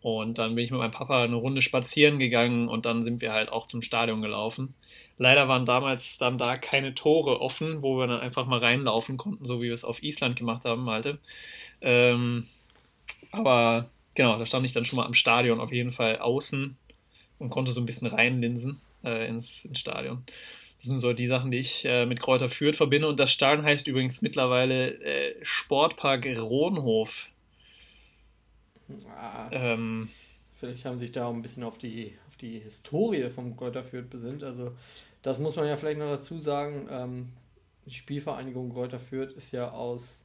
[0.01, 3.33] und dann bin ich mit meinem Papa eine Runde spazieren gegangen und dann sind wir
[3.33, 4.75] halt auch zum Stadion gelaufen.
[5.19, 9.45] Leider waren damals dann da keine Tore offen, wo wir dann einfach mal reinlaufen konnten,
[9.47, 11.19] so wie wir es auf Island gemacht haben, Malte.
[11.81, 12.47] Ähm,
[13.33, 16.77] aber genau, da stand ich dann schon mal am Stadion auf jeden Fall außen
[17.39, 20.25] und konnte so ein bisschen reinlinsen äh, ins, ins Stadion.
[20.79, 23.09] Das sind so die Sachen, die ich äh, mit Kräuter Fürth verbinde.
[23.09, 27.29] Und das Stadion heißt übrigens mittlerweile äh, Sportpark Rohnhof.
[29.17, 30.11] Ah, ähm,
[30.55, 34.09] vielleicht haben sich da auch ein bisschen auf die, auf die Historie vom Kräuter Fürth
[34.09, 34.45] besinnt.
[34.45, 34.73] Also
[35.23, 36.87] das muss man ja vielleicht noch dazu sagen.
[36.91, 37.33] Ähm,
[37.87, 40.25] die Spielvereinigung Kräuter Fürth ist ja aus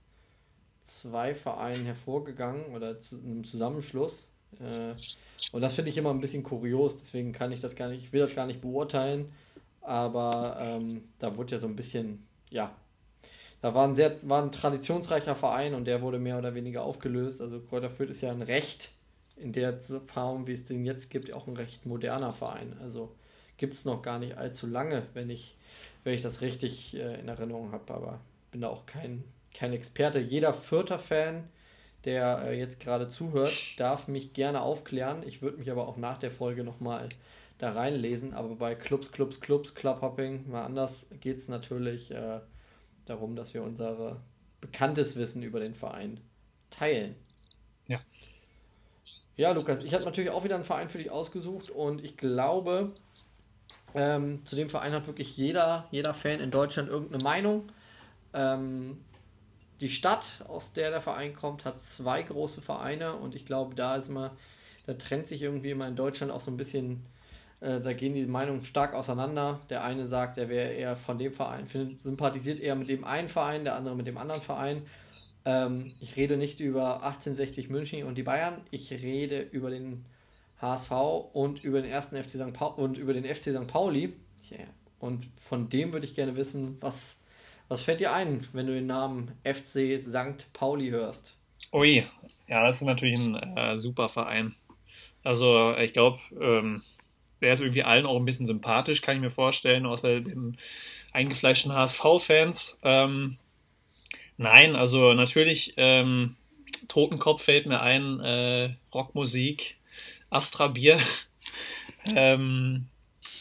[0.84, 4.30] zwei Vereinen hervorgegangen oder zu einem Zusammenschluss.
[4.60, 4.94] Äh,
[5.52, 8.14] und das finde ich immer ein bisschen kurios, deswegen kann ich das gar nicht, ich
[8.14, 9.32] will das gar nicht beurteilen.
[9.82, 12.76] Aber ähm, da wurde ja so ein bisschen, ja,
[13.62, 17.42] da war ein sehr war ein traditionsreicher Verein und der wurde mehr oder weniger aufgelöst.
[17.42, 18.92] Also Kräuter Fürth ist ja ein recht
[19.36, 22.76] in der Form, wie es den jetzt gibt, auch ein recht moderner Verein.
[22.82, 23.16] Also
[23.58, 25.56] gibt es noch gar nicht allzu lange, wenn ich,
[26.04, 27.94] wenn ich das richtig äh, in Erinnerung habe.
[27.94, 28.20] Aber
[28.52, 29.24] bin da auch kein,
[29.54, 30.20] kein Experte.
[30.20, 31.48] Jeder Fürther Fan,
[32.06, 35.24] der äh, jetzt gerade zuhört, darf mich gerne aufklären.
[35.26, 37.10] Ich würde mich aber auch nach der Folge nochmal
[37.62, 38.34] da reinlesen.
[38.34, 42.40] Aber bei Clubs, Clubs, Clubs, Clubhopping, mal anders, geht es natürlich äh,
[43.06, 44.22] darum, dass wir unser
[44.60, 46.20] bekanntes Wissen über den Verein
[46.70, 47.16] teilen.
[47.88, 48.00] Ja.
[49.38, 52.94] Ja, Lukas, ich habe natürlich auch wieder einen Verein für dich ausgesucht und ich glaube,
[53.94, 57.72] ähm, zu dem Verein hat wirklich jeder, jeder Fan in Deutschland irgendeine Meinung.
[58.34, 59.04] Ähm,
[59.80, 63.96] die Stadt, aus der der Verein kommt, hat zwei große Vereine und ich glaube, da
[63.96, 64.36] ist immer,
[64.86, 67.04] da trennt sich irgendwie immer in Deutschland auch so ein bisschen
[67.62, 69.62] da gehen die Meinungen stark auseinander.
[69.70, 71.68] Der eine sagt, er wäre eher von dem Verein,
[72.00, 74.82] sympathisiert eher mit dem einen Verein, der andere mit dem anderen Verein.
[75.46, 80.06] Ähm, ich rede nicht über 1860 München und die Bayern, ich rede über den
[80.60, 80.92] HSV
[81.34, 82.54] und über den ersten FC St.
[82.54, 83.68] Pauli und über den FC St.
[83.68, 84.14] Pauli.
[84.52, 84.68] Yeah.
[85.00, 87.24] Und von dem würde ich gerne wissen, was,
[87.68, 90.52] was fällt dir ein, wenn du den Namen FC St.
[90.54, 91.36] Pauli hörst?
[91.74, 92.04] Ui,
[92.48, 94.56] ja, das ist natürlich ein äh, super Verein.
[95.24, 96.84] Also ich glaube, ähm,
[97.42, 100.58] der ist irgendwie allen auch ein bisschen sympathisch, kann ich mir vorstellen, außer den
[101.12, 102.80] eingefleischten HSV-Fans.
[102.84, 103.38] Ähm,
[104.38, 106.36] nein, also natürlich, ähm,
[106.88, 109.78] Totenkopf fällt mir ein, äh, Rockmusik,
[110.30, 111.00] Astra Bier
[112.16, 112.88] ähm,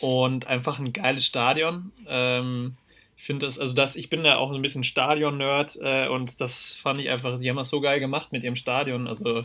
[0.01, 1.93] und einfach ein geiles Stadion.
[2.07, 2.75] Ähm,
[3.17, 6.73] ich finde das, also das, ich bin da auch ein bisschen Stadion-Nerd äh, und das
[6.73, 9.07] fand ich einfach, die haben das so geil gemacht mit ihrem Stadion.
[9.07, 9.45] Also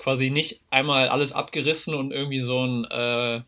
[0.00, 3.42] quasi nicht einmal alles abgerissen und irgendwie so ein, äh,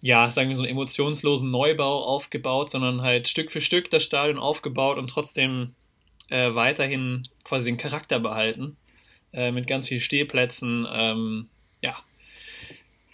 [0.00, 4.38] ja, sagen wir so einen emotionslosen Neubau aufgebaut, sondern halt Stück für Stück das Stadion
[4.38, 5.74] aufgebaut und trotzdem
[6.30, 8.78] äh, weiterhin quasi den Charakter behalten.
[9.34, 10.88] Äh, mit ganz vielen Stehplätzen.
[10.90, 11.50] Ähm,
[11.82, 11.94] ja,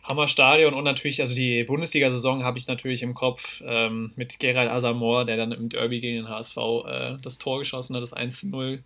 [0.05, 5.25] Hammerstadion und natürlich, also die Bundesliga-Saison habe ich natürlich im Kopf ähm, mit Gerald Asamoah,
[5.25, 8.79] der dann im Derby gegen den HSV äh, das Tor geschossen hat, das 1-0.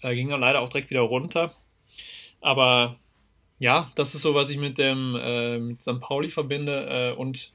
[0.00, 1.54] Äh, ging dann leider auch direkt wieder runter.
[2.46, 2.96] Aber
[3.58, 5.98] ja, das ist so, was ich mit dem äh, mit St.
[5.98, 7.12] Pauli verbinde.
[7.12, 7.50] Äh, und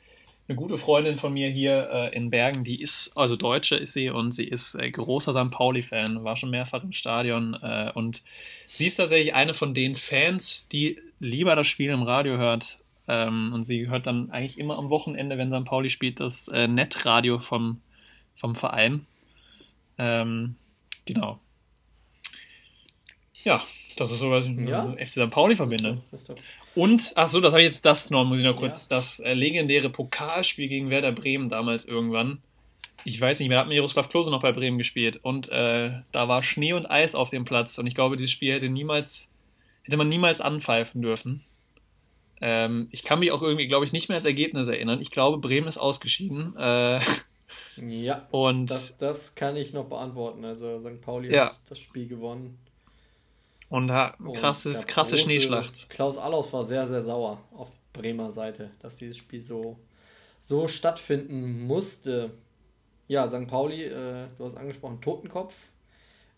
[0.49, 4.09] eine gute Freundin von mir hier äh, in Bergen, die ist, also Deutsche ist sie
[4.09, 5.49] und sie ist äh, großer St.
[5.49, 8.21] Pauli-Fan, war schon mehrfach im Stadion äh, und
[8.65, 12.79] sie ist tatsächlich eine von den Fans, die lieber das Spiel im Radio hört.
[13.07, 15.63] Ähm, und sie hört dann eigentlich immer am Wochenende, wenn St.
[15.63, 17.79] Pauli spielt, das äh, Netradio vom,
[18.35, 19.05] vom Verein.
[19.97, 20.55] Ähm,
[21.05, 21.39] genau.
[23.43, 23.61] Ja,
[23.97, 24.91] das ist so, was ich mit Ja.
[24.97, 25.29] FC St.
[25.29, 26.01] Pauli verbinde.
[26.11, 26.35] Das ist doch-
[26.75, 28.97] Und, ach so, das habe ich jetzt das noch, muss ich noch kurz, Ja.
[28.97, 32.41] das äh, legendäre Pokalspiel gegen Werder Bremen damals irgendwann.
[33.03, 36.27] Ich weiß nicht, wer hat mit Jaroslav Klose noch bei Bremen gespielt und äh, da
[36.27, 39.31] war Schnee und Eis auf dem Platz und ich glaube, dieses Spiel hätte niemals,
[39.83, 41.43] hätte man niemals anpfeifen dürfen.
[42.41, 45.01] Ähm, ich kann mich auch irgendwie, glaube ich, nicht mehr als Ergebnis erinnern.
[45.01, 46.55] Ich glaube, Bremen ist ausgeschieden.
[46.57, 46.99] Äh,
[47.77, 50.43] Ja, und das, das kann ich noch beantworten.
[50.45, 51.01] Also St.
[51.01, 51.45] Pauli Ja.
[51.47, 52.57] hat das Spiel gewonnen.
[53.72, 55.89] Und ha, Und krasses, der krasse Schneeschlacht.
[55.89, 59.80] Klaus Allaus war sehr, sehr sauer auf Bremer Seite, dass dieses Spiel so,
[60.43, 62.32] so stattfinden musste.
[63.07, 63.47] Ja, St.
[63.47, 65.55] Pauli, äh, du hast angesprochen, Totenkopf.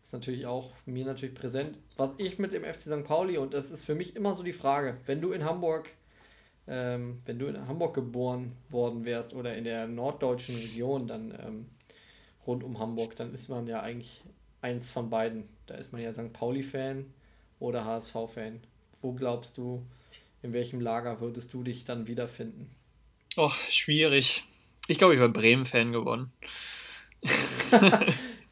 [0.04, 1.80] Ist natürlich auch mir natürlich präsent.
[1.98, 3.04] Was ich mit dem FC St.
[3.04, 5.90] Pauli, und das ist für mich immer so die Frage, wenn du in Hamburg,
[6.68, 11.66] ähm, wenn du in Hamburg geboren worden wärst oder in der norddeutschen Region, dann ähm,
[12.46, 14.22] rund um Hamburg, dann ist man ja eigentlich
[14.62, 15.50] eins von beiden.
[15.66, 16.32] Da ist man ja St.
[16.32, 17.06] Pauli-Fan
[17.64, 18.60] oder HSV-Fan.
[19.02, 19.86] Wo glaubst du,
[20.42, 22.70] in welchem Lager würdest du dich dann wiederfinden?
[23.38, 24.44] Och, schwierig.
[24.88, 26.32] Ich glaube, ich wäre Bremen-Fan geworden.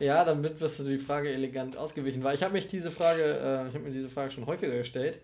[0.01, 3.68] Ja, damit wirst du die Frage elegant ausgewichen, weil ich habe mich diese Frage, äh,
[3.70, 5.20] ich habe mir diese Frage schon häufiger gestellt.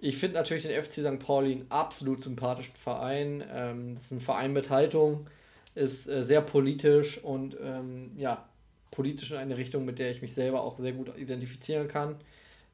[0.00, 1.20] Ich finde natürlich den FC St.
[1.20, 3.44] Pauli einen absolut sympathischen Verein.
[3.48, 5.28] Ähm, das ist ein Verein mit Haltung,
[5.76, 8.48] ist äh, sehr politisch und ähm, ja,
[8.90, 12.16] politisch in eine Richtung, mit der ich mich selber auch sehr gut identifizieren kann.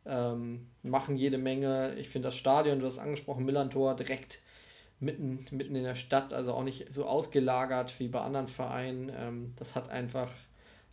[0.09, 1.95] Ähm, machen jede Menge.
[1.97, 4.41] Ich finde das Stadion, du hast angesprochen, Millantor, direkt
[5.01, 9.13] mitten, mitten in der Stadt, also auch nicht so ausgelagert wie bei anderen Vereinen.
[9.15, 10.31] Ähm, das hat einfach,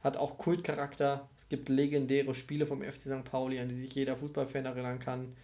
[0.03, 1.29] hat auch Kultcharakter.
[1.37, 3.23] Es gibt legendäre Spiele vom FC St.
[3.23, 5.35] Pauli, an die sich jeder Fußballfan erinnern kann.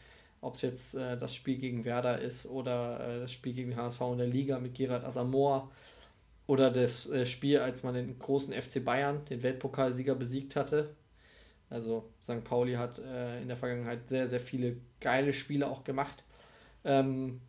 [0.41, 4.01] Ob es jetzt äh, das Spiel gegen Werder ist oder äh, das Spiel gegen HSV
[4.11, 5.69] in der Liga mit Gerard Asamoah
[6.47, 10.95] oder das äh, Spiel, als man den großen FC Bayern, den Weltpokalsieger, besiegt hatte.
[11.72, 12.43] Also St.
[12.43, 16.24] Pauli hat äh, in der Vergangenheit sehr, sehr viele geile Spiele auch gemacht.
[16.84, 17.39] Ähm,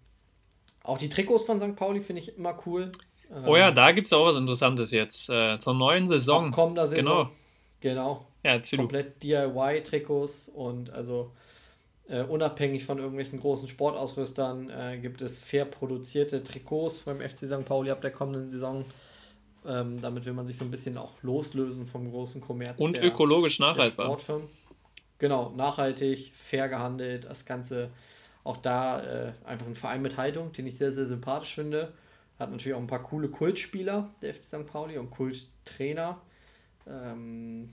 [0.85, 1.77] auch die Trikots von St.
[1.77, 2.93] Pauli finde ich immer cool.
[3.31, 5.29] Ähm, Oh ja, da gibt es auch was Interessantes jetzt.
[5.29, 6.53] Äh, zur neuen Saison.
[6.53, 7.31] kommender Saison.
[7.81, 8.25] Genau.
[8.25, 8.27] Genau.
[8.45, 8.61] Ja.
[8.77, 11.33] Komplett DIY-Trikots und also
[12.09, 17.65] äh, unabhängig von irgendwelchen großen Sportausrüstern äh, gibt es fair produzierte Trikots beim FC St.
[17.65, 18.85] Pauli ab der kommenden Saison.
[19.65, 22.79] Ähm, damit will man sich so ein bisschen auch loslösen vom großen Kommerz.
[22.79, 24.07] Und der- ökologisch nachhaltbar.
[24.07, 24.49] Sportfirmen.
[25.19, 27.91] Genau, nachhaltig, fair gehandelt, das Ganze
[28.43, 31.93] auch da äh, einfach ein Verein mit Haltung, den ich sehr, sehr sympathisch finde.
[32.41, 34.67] Hat natürlich auch ein paar coole Kultspieler, der FC St.
[34.67, 36.21] Pauli, und Kulttrainer.
[36.89, 37.73] Ähm,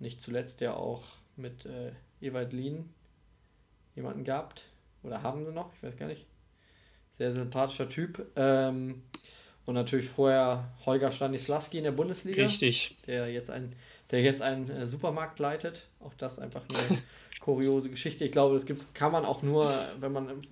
[0.00, 1.04] nicht zuletzt ja auch
[1.36, 2.92] mit äh, Ewald Lien
[3.94, 4.64] jemanden gehabt.
[5.04, 5.72] Oder haben sie noch?
[5.76, 6.26] Ich weiß gar nicht.
[7.18, 8.26] Sehr sympathischer Typ.
[8.34, 9.02] Ähm,
[9.66, 12.96] und natürlich vorher Holger Stanislawski in der Bundesliga Richtig.
[13.06, 13.72] der jetzt ein,
[14.10, 15.86] der jetzt einen äh, Supermarkt leitet.
[16.00, 17.02] Auch das einfach eine
[17.40, 18.24] kuriose Geschichte.
[18.24, 20.42] Ich glaube, das gibt's, kann man auch nur, wenn man ähm,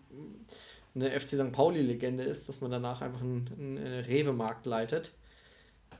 [0.94, 1.52] eine FC St.
[1.52, 5.12] Pauli-Legende ist, dass man danach einfach einen, einen äh, Rewe-Markt leitet.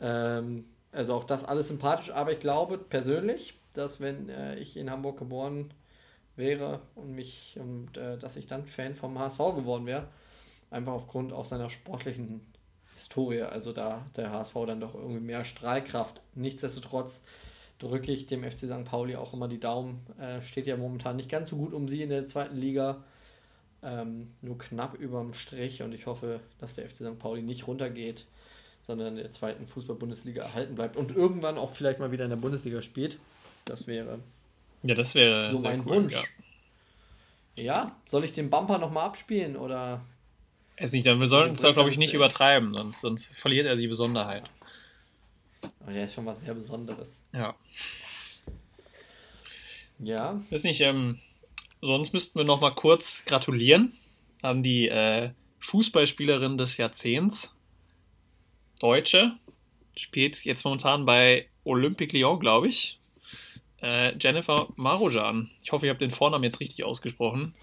[0.01, 4.91] Ähm, also auch das alles sympathisch, aber ich glaube persönlich, dass wenn äh, ich in
[4.91, 5.73] Hamburg geboren
[6.37, 10.09] wäre und mich und äh, dass ich dann Fan vom HSV geworden wäre.
[10.71, 12.41] Einfach aufgrund auch seiner sportlichen
[13.03, 13.43] Historie.
[13.43, 16.21] Also da der HSV dann doch irgendwie mehr Strahlkraft.
[16.35, 17.23] Nichtsdestotrotz
[17.79, 18.85] drücke ich dem FC St.
[18.85, 20.07] Pauli auch immer die Daumen.
[20.21, 23.03] Äh, steht ja momentan nicht ganz so gut um sie in der zweiten Liga.
[23.83, 27.19] Ähm, nur knapp überm Strich und ich hoffe, dass der FC St.
[27.19, 28.27] Pauli nicht runtergeht,
[28.85, 32.37] sondern in der zweiten Fußball-Bundesliga erhalten bleibt und irgendwann auch vielleicht mal wieder in der
[32.37, 33.19] Bundesliga spielt.
[33.65, 34.21] Das wäre
[34.85, 36.15] Ja, das wäre so mein cool, Wunsch.
[36.15, 36.23] Ja.
[37.55, 40.01] Ja, soll ich den Bumper nochmal abspielen oder?
[40.77, 43.77] Es nicht, wir sollten es da, glaube ich, dann- nicht übertreiben, sonst, sonst verliert er
[43.77, 44.45] die Besonderheit.
[45.63, 47.23] Oh, der ist schon was sehr Besonderes.
[47.33, 47.55] Ja.
[49.99, 51.21] Ja, Weiß nicht, ähm,
[51.81, 53.93] sonst müssten wir noch mal kurz gratulieren
[54.41, 57.55] an die äh, Fußballspielerin des Jahrzehnts.
[58.81, 59.37] Deutsche.
[59.97, 62.99] Spielt jetzt momentan bei Olympique Lyon, glaube ich.
[63.81, 65.51] Äh, Jennifer Marojan.
[65.63, 67.55] Ich hoffe, ich habe den Vornamen jetzt richtig ausgesprochen.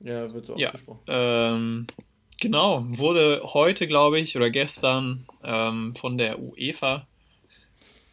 [0.00, 0.68] Ja, wird so Ja.
[0.68, 1.00] ausgesprochen.
[1.06, 1.86] Ähm,
[2.40, 7.06] genau, wurde heute, glaube ich, oder gestern ähm, von der UEFA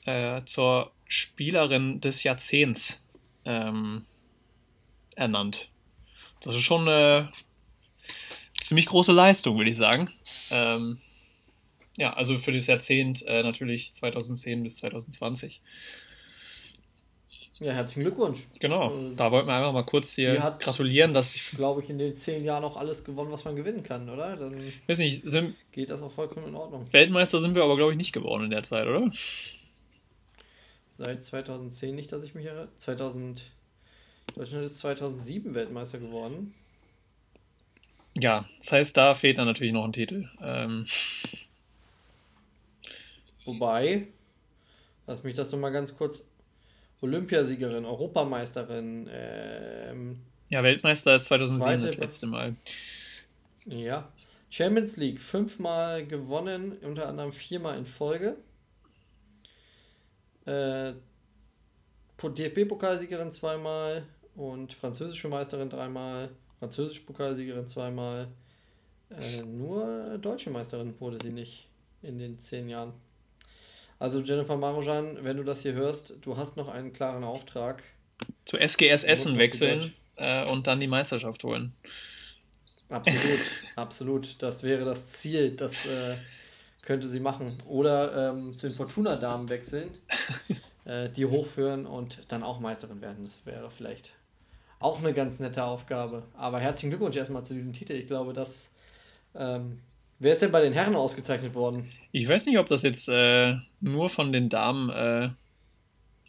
[0.06, 3.04] äh, zur Spielerin des Jahrzehnts
[3.46, 4.06] ähm,
[5.16, 5.70] ernannt.
[6.42, 7.32] Das ist schon eine
[8.60, 10.10] ziemlich große Leistung, würde ich sagen.
[10.52, 11.00] Ähm,
[11.98, 15.62] ja, also für das Jahrzehnt äh, natürlich 2010 bis 2020.
[17.60, 18.48] Ja, herzlichen Glückwunsch.
[18.60, 21.90] Genau, Äh, da wollten wir einfach mal kurz hier hat- gratulieren, dass ich, Glaube ich,
[21.90, 24.36] in den zehn Jahren auch alles gewonnen, was man gewinnen kann, oder?
[24.36, 26.86] Dann weiß nicht, sind, geht das auch vollkommen in Ordnung.
[26.92, 29.10] Weltmeister sind wir aber, glaube ich, nicht geworden in der Zeit, oder?
[30.98, 32.68] Seit 2010 nicht, dass ich mich erinnere.
[32.78, 33.44] 2000,
[34.36, 36.54] Deutschland ist 2007 Weltmeister geworden.
[38.18, 40.30] Ja, das heißt, da fehlt dann natürlich noch ein Titel.
[40.42, 40.86] Ähm,
[43.46, 44.08] Wobei,
[45.08, 46.24] lass mich das doch mal ganz kurz.
[47.02, 50.20] Olympiasiegerin, Europameisterin, ähm,
[50.50, 52.56] ja, Weltmeister ist 2007 Zweite- das letzte Mal.
[53.66, 54.12] ja.
[54.52, 58.38] Champions League fünfmal gewonnen, unter anderem viermal in Folge.
[60.46, 60.94] Äh,
[62.18, 66.30] Po- DFB-Pokalsiegerin zweimal und französische Meisterin dreimal,
[66.60, 68.28] französische Pokalsiegerin zweimal.
[69.10, 71.68] Äh, nur deutsche Meisterin wurde sie nicht
[72.02, 72.94] in den zehn Jahren.
[74.00, 77.84] Also Jennifer Marojan, wenn du das hier hörst, du hast noch einen klaren Auftrag.
[78.44, 81.74] Zu SGS Essen wechseln äh, und dann die Meisterschaft holen.
[82.90, 83.40] Absolut,
[83.76, 84.42] absolut.
[84.42, 85.52] Das wäre das Ziel.
[85.52, 86.18] Das äh,
[86.82, 87.58] könnte sie machen.
[87.68, 89.98] Oder ähm, zu den Fortuna-Damen wechseln,
[90.86, 93.26] äh, die hochführen und dann auch Meisterin werden.
[93.26, 94.12] Das wäre vielleicht
[94.80, 96.24] auch eine ganz nette Aufgabe.
[96.34, 97.94] Aber herzlichen Glückwunsch erstmal zu diesem Titel.
[97.94, 98.74] Ich glaube, dass.
[99.34, 99.80] Ähm,
[100.20, 101.92] wer ist denn bei den Herren ausgezeichnet worden?
[102.12, 105.30] Ich weiß nicht, ob das jetzt äh, nur von den Damen, äh,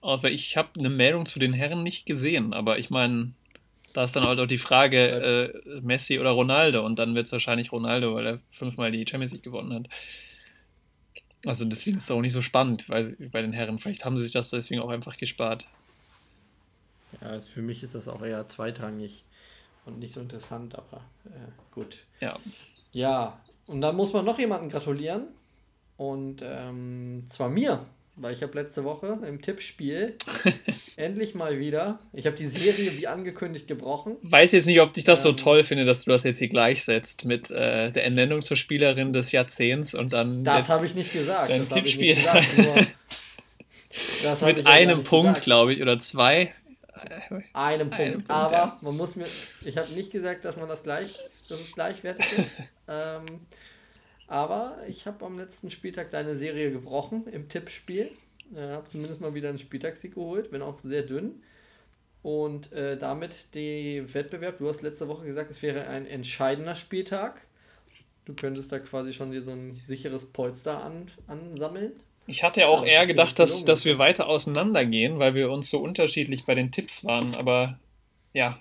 [0.03, 3.33] aber ich habe eine Meldung zu den Herren nicht gesehen, aber ich meine,
[3.93, 7.33] da ist dann halt auch die Frage, äh, Messi oder Ronaldo und dann wird es
[7.33, 9.89] wahrscheinlich Ronaldo, weil er fünfmal die Champions League gewonnen hat.
[11.47, 14.25] Also deswegen ist es auch nicht so spannend, weil bei den Herren, vielleicht haben sie
[14.25, 15.69] sich das deswegen auch einfach gespart.
[17.21, 19.25] Ja, also für mich ist das auch eher zweitrangig
[19.87, 21.99] und nicht so interessant, aber äh, gut.
[22.21, 22.39] Ja,
[22.93, 25.25] Ja, und dann muss man noch jemanden gratulieren.
[25.97, 27.87] Und ähm, zwar mir,
[28.17, 30.17] weil ich habe letzte Woche im Tippspiel
[30.97, 34.17] endlich mal wieder, ich habe die Serie wie angekündigt gebrochen.
[34.23, 35.37] weiß jetzt nicht, ob ich das so Ähm.
[35.39, 39.33] toll finde, dass du das jetzt hier gleichsetzt mit äh, der Ernennung zur Spielerin des
[39.33, 41.51] Jahrzehnts und dann Das habe ich nicht gesagt.
[41.51, 42.11] dein das Tippspiel.
[42.11, 42.75] nicht gesagt, nur,
[44.23, 46.53] das mit einem Punkt, glaube ich, oder zwei.
[47.53, 48.01] Einem Punkt.
[48.01, 48.79] Einem Punkt, Aber ja.
[48.81, 49.27] man muss mir,
[49.65, 51.19] ich habe nicht gesagt, dass man das gleich,
[51.51, 52.63] dass es gleichwertig ist.
[52.89, 53.41] ähm,
[54.27, 58.11] aber ich habe am letzten Spieltag deine Serie gebrochen im Tippspiel.
[58.55, 61.43] Äh, habe zumindest mal wieder einen Spieltagssieg geholt, wenn auch sehr dünn.
[62.23, 67.41] Und äh, damit die Wettbewerb, du hast letzte Woche gesagt, es wäre ein entscheidender Spieltag.
[68.25, 71.93] Du könntest da quasi schon dir so ein sicheres Polster an, ansammeln.
[72.27, 75.51] Ich hatte ja auch Ja, das eher gedacht, dass, dass wir weiter auseinandergehen, weil wir
[75.51, 77.79] uns so unterschiedlich bei den Tipps waren, aber
[78.33, 78.59] ja.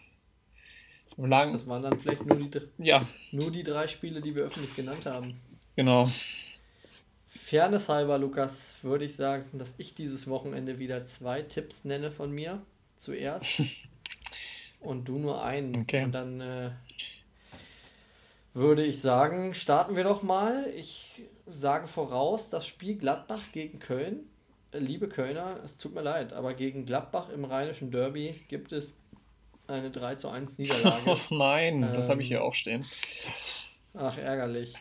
[1.18, 4.76] Lagen, Das waren dann vielleicht nur die, ja, nur die drei Spiele, die wir öffentlich
[4.76, 5.40] genannt haben.
[5.76, 6.10] genau.
[7.28, 12.32] Fairness halber, Lukas, würde ich sagen, dass ich dieses Wochenende wieder zwei Tipps nenne von
[12.32, 12.62] mir.
[12.98, 13.62] Zuerst.
[14.80, 15.76] Und du nur einen.
[15.82, 16.06] Okay.
[16.06, 16.72] Und dann äh,
[18.54, 20.68] würde ich sagen, starten wir doch mal.
[20.76, 24.22] Ich sage voraus, das Spiel Gladbach gegen Köln.
[24.72, 28.96] Äh, Liebe Kölner, es tut mir leid, aber gegen Gladbach im rheinischen Derby gibt es
[29.68, 31.02] eine 3 zu 1 Niederlage.
[31.06, 32.86] Oh nein, das habe ich Ähm, hier auch stehen.
[33.94, 34.74] Ach, ärgerlich.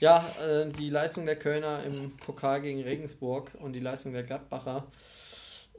[0.00, 4.86] Ja, äh, die Leistung der Kölner im Pokal gegen Regensburg und die Leistung der Gladbacher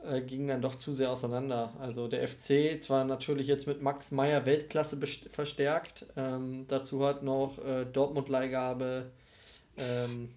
[0.03, 1.73] äh, gingen dann doch zu sehr auseinander.
[1.79, 4.99] Also der FC zwar natürlich jetzt mit Max Meyer Weltklasse
[5.29, 9.11] verstärkt, ähm, dazu hat noch äh, Dortmund-Leihgabe
[9.77, 10.29] ähm,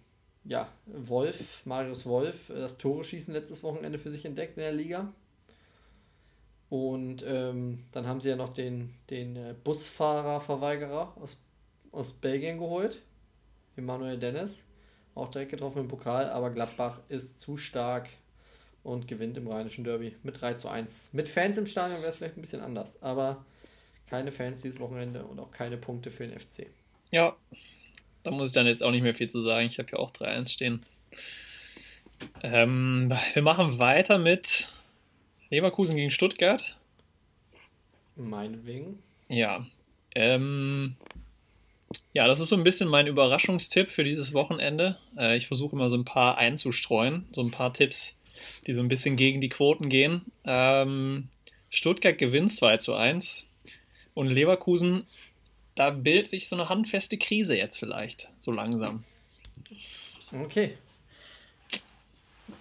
[0.45, 4.73] ja, Wolf, Marius Wolf, äh, das Tore schießen letztes Wochenende für sich entdeckt in der
[4.73, 5.13] Liga.
[6.71, 11.41] Und ähm, dann haben sie ja noch den, den äh, Busfahrerverweigerer aus,
[11.93, 13.01] aus Belgien geholt,
[13.77, 14.67] Emanuel Dennis.
[15.15, 18.09] Auch direkt getroffen im Pokal, aber Gladbach ist zu stark
[18.85, 21.13] und gewinnt im Rheinischen Derby mit 3 zu 1.
[21.13, 23.45] Mit Fans im Stadion wäre es vielleicht ein bisschen anders, aber
[24.09, 26.67] keine Fans dieses Wochenende und auch keine Punkte für den FC.
[27.11, 27.37] Ja,
[28.23, 29.67] da muss ich dann jetzt auch nicht mehr viel zu sagen.
[29.67, 30.83] Ich habe ja auch 3-1 stehen.
[32.43, 34.69] Ähm, wir machen weiter mit
[35.51, 36.77] Leverkusen gegen Stuttgart.
[38.17, 39.03] Meinetwegen.
[39.29, 39.67] Ja.
[40.15, 40.97] Ähm,
[42.13, 44.99] ja, das ist so ein bisschen mein Überraschungstipp für dieses Wochenende.
[45.17, 48.21] Äh, ich versuche immer so ein paar einzustreuen, so ein paar Tipps,
[48.67, 50.25] die so ein bisschen gegen die Quoten gehen.
[50.45, 51.29] Ähm,
[51.71, 53.51] Stuttgart gewinnt 2 zu 1
[54.15, 55.07] und Leverkusen,
[55.75, 59.05] da bildet sich so eine handfeste Krise jetzt vielleicht, so langsam.
[60.33, 60.77] Okay.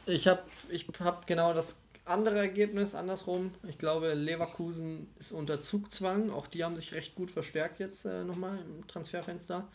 [0.06, 3.52] Ich habe ich hab genau das andere Ergebnis andersrum.
[3.68, 6.30] Ich glaube, Leverkusen ist unter Zugzwang.
[6.30, 9.68] Auch die haben sich recht gut verstärkt jetzt äh, nochmal im Transferfenster.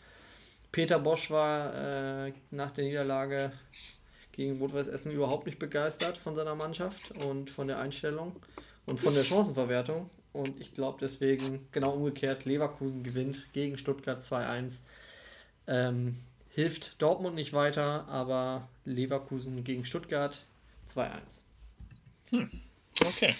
[0.71, 3.51] Peter Bosch war äh, nach der Niederlage
[4.31, 8.35] gegen Rot-Weiß Essen überhaupt nicht begeistert von seiner Mannschaft und von der Einstellung
[8.85, 10.09] und von der Chancenverwertung.
[10.33, 14.79] Und ich glaube deswegen, genau umgekehrt, Leverkusen gewinnt gegen Stuttgart 2-1.
[15.67, 16.17] Ähm,
[16.49, 20.43] hilft Dortmund nicht weiter, aber Leverkusen gegen Stuttgart
[20.89, 21.42] 2-1.
[22.33, 22.49] Hm.
[23.05, 23.33] Okay.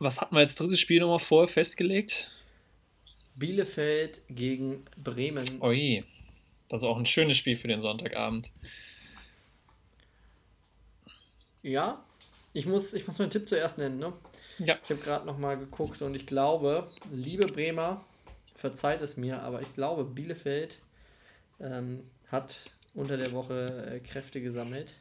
[0.00, 2.30] Was hatten wir als drittes Spiel nochmal vorher festgelegt?
[3.36, 5.62] Bielefeld gegen Bremen.
[5.62, 6.04] Ui,
[6.68, 8.50] das ist auch ein schönes Spiel für den Sonntagabend.
[11.62, 12.04] Ja,
[12.52, 13.98] ich muss, ich muss meinen Tipp zuerst nennen.
[13.98, 14.12] Ne?
[14.58, 14.78] Ja.
[14.82, 18.04] Ich habe gerade nochmal geguckt und ich glaube, liebe Bremer,
[18.56, 20.80] verzeiht es mir, aber ich glaube, Bielefeld
[21.60, 22.58] ähm, hat
[22.94, 24.94] unter der Woche äh, Kräfte gesammelt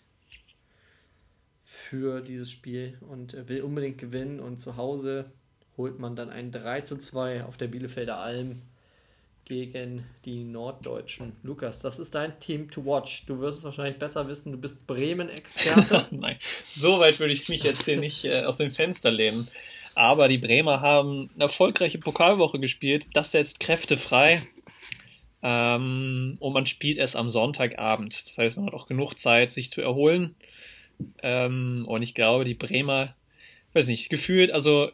[1.73, 5.31] für dieses Spiel und will unbedingt gewinnen und zu Hause
[5.77, 8.61] holt man dann ein 3 zu 2 auf der Bielefelder Alm
[9.45, 11.33] gegen die Norddeutschen.
[11.43, 13.25] Lukas, das ist dein Team to watch.
[13.25, 14.51] Du wirst es wahrscheinlich besser wissen.
[14.51, 16.07] Du bist Bremen-Experte.
[16.11, 19.47] Nein, so weit würde ich mich jetzt hier nicht äh, aus dem Fenster lehnen.
[19.95, 23.07] Aber die Bremer haben eine erfolgreiche Pokalwoche gespielt.
[23.13, 24.47] Das setzt Kräfte frei.
[25.41, 28.13] Ähm, und man spielt es am Sonntagabend.
[28.13, 30.35] Das heißt, man hat auch genug Zeit, sich zu erholen.
[31.21, 33.15] Ähm, und ich glaube, die Bremer,
[33.73, 34.91] weiß nicht, gefühlt, also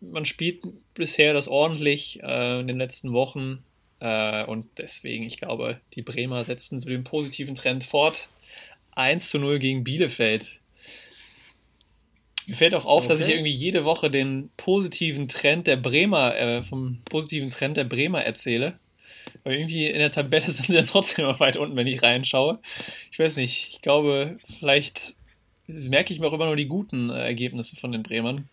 [0.00, 0.62] man spielt
[0.94, 3.64] bisher das ordentlich äh, in den letzten Wochen.
[4.00, 8.28] Äh, und deswegen, ich glaube, die Bremer setzen so den positiven Trend fort.
[8.92, 10.60] 1 zu 0 gegen Bielefeld.
[12.46, 13.08] Mir fällt auch auf, okay.
[13.08, 17.84] dass ich irgendwie jede Woche den positiven Trend der Bremer, äh, vom positiven Trend der
[17.84, 18.78] Bremer erzähle.
[19.44, 22.58] Aber irgendwie in der Tabelle sind sie dann trotzdem immer weit unten, wenn ich reinschaue.
[23.12, 25.14] Ich weiß nicht, ich glaube, vielleicht
[25.88, 28.48] merke ich mir auch immer nur die guten äh, Ergebnisse von den Bremern.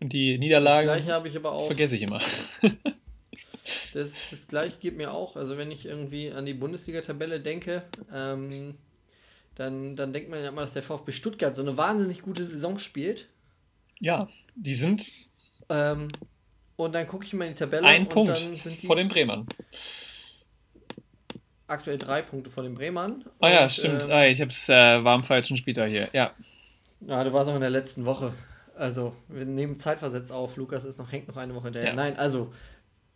[0.00, 0.88] Und die Niederlagen
[1.26, 1.66] ich aber auch.
[1.66, 2.20] vergesse ich immer.
[3.94, 5.36] das, das gleiche geht mir auch.
[5.36, 7.82] Also wenn ich irgendwie an die Bundesliga-Tabelle denke,
[8.12, 8.74] ähm,
[9.56, 12.78] dann, dann denkt man ja immer, dass der VfB Stuttgart so eine wahnsinnig gute Saison
[12.78, 13.26] spielt.
[13.98, 15.10] Ja, die sind.
[15.68, 16.08] Ähm,
[16.76, 17.84] und dann gucke ich mal in die Tabelle.
[17.84, 18.38] Ein Punkt
[18.86, 19.46] vor den Bremern
[21.68, 23.24] aktuell drei Punkte vor den Bremern.
[23.40, 24.04] Ah ja, stimmt.
[24.06, 26.32] Ähm, ah, ich hab's, äh, war am falschen Spieltag hier, ja.
[27.00, 28.32] Ja, du warst auch in der letzten Woche.
[28.74, 30.56] Also, wir nehmen Zeitversetzt auf.
[30.56, 31.90] Lukas ist noch, hängt noch eine Woche hinterher.
[31.90, 31.94] Ja.
[31.94, 32.52] Nein, also,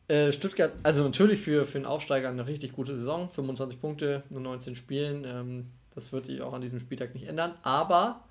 [0.09, 3.29] äh, Stuttgart, also natürlich für, für einen Aufsteiger eine richtig gute Saison.
[3.29, 5.25] 25 Punkte, nur 19 Spielen.
[5.25, 7.55] Ähm, das wird sich auch an diesem Spieltag nicht ändern.
[7.63, 8.25] Aber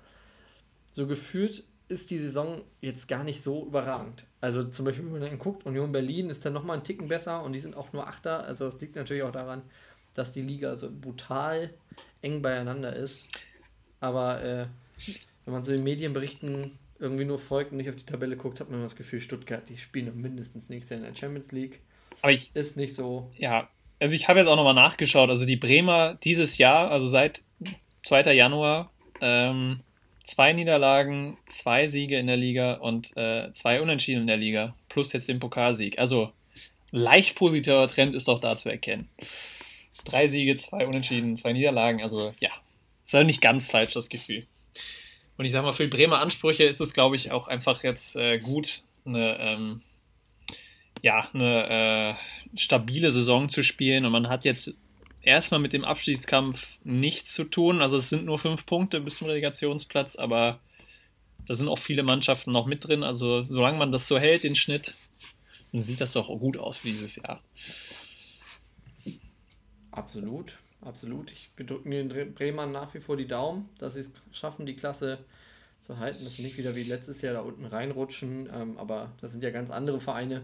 [0.92, 4.24] so gefühlt ist die Saison jetzt gar nicht so überragend.
[4.40, 7.42] Also zum Beispiel, wenn man dann guckt, Union Berlin ist dann nochmal einen Ticken besser
[7.42, 8.44] und die sind auch nur Achter.
[8.44, 9.62] Also das liegt natürlich auch daran,
[10.14, 11.70] dass die Liga so brutal
[12.20, 13.28] eng beieinander ist.
[14.00, 14.66] Aber äh,
[15.44, 18.70] wenn man so den Medienberichten irgendwie nur folgt und nicht auf die Tabelle guckt, hat
[18.70, 21.80] man das Gefühl, Stuttgart, die spielen mindestens nächstes Jahr in der Champions League.
[22.20, 23.30] Aber ich, ist nicht so.
[23.36, 25.30] Ja, also ich habe jetzt auch nochmal nachgeschaut.
[25.30, 27.42] Also die Bremer dieses Jahr, also seit
[28.04, 28.34] 2.
[28.34, 28.90] Januar,
[29.20, 29.80] ähm,
[30.24, 35.12] zwei Niederlagen, zwei Siege in der Liga und äh, zwei Unentschieden in der Liga, plus
[35.12, 35.98] jetzt den Pokalsieg.
[35.98, 36.32] Also
[36.90, 39.08] leicht positiver Trend ist doch da zu erkennen.
[40.04, 42.02] Drei Siege, zwei Unentschieden, zwei Niederlagen.
[42.02, 42.50] Also ja,
[43.02, 44.46] ist halt nicht ganz falsch, das Gefühl.
[45.36, 48.16] Und ich sag mal, für die Bremer Ansprüche ist es, glaube ich, auch einfach jetzt
[48.16, 49.82] äh, gut, eine, ähm,
[51.02, 52.16] ja, eine
[52.54, 54.04] äh, stabile Saison zu spielen.
[54.04, 54.78] Und man hat jetzt
[55.22, 57.80] erstmal mit dem Abstiegskampf nichts zu tun.
[57.80, 60.60] Also es sind nur fünf Punkte bis zum Relegationsplatz, aber
[61.46, 63.02] da sind auch viele Mannschaften noch mit drin.
[63.02, 64.94] Also solange man das so hält, den Schnitt,
[65.72, 67.42] dann sieht das doch gut aus für dieses Jahr.
[69.92, 71.30] Absolut, absolut.
[71.30, 75.18] Ich bedrücke den Bremern nach wie vor die Daumen, dass sie es schaffen, die Klasse
[75.80, 78.48] zu halten, dass sie nicht wieder wie letztes Jahr da unten reinrutschen.
[78.52, 80.42] Ähm, aber da sind ja ganz andere Vereine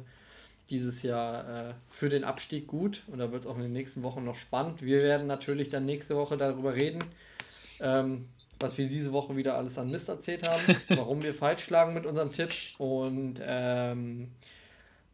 [0.71, 4.03] dieses Jahr äh, für den Abstieg gut und da wird es auch in den nächsten
[4.03, 4.83] Wochen noch spannend.
[4.83, 7.03] Wir werden natürlich dann nächste Woche darüber reden,
[7.81, 8.27] ähm,
[8.61, 12.05] was wir diese Woche wieder alles an Mist erzählt haben, warum wir falsch lagen mit
[12.05, 14.29] unseren Tipps und ähm,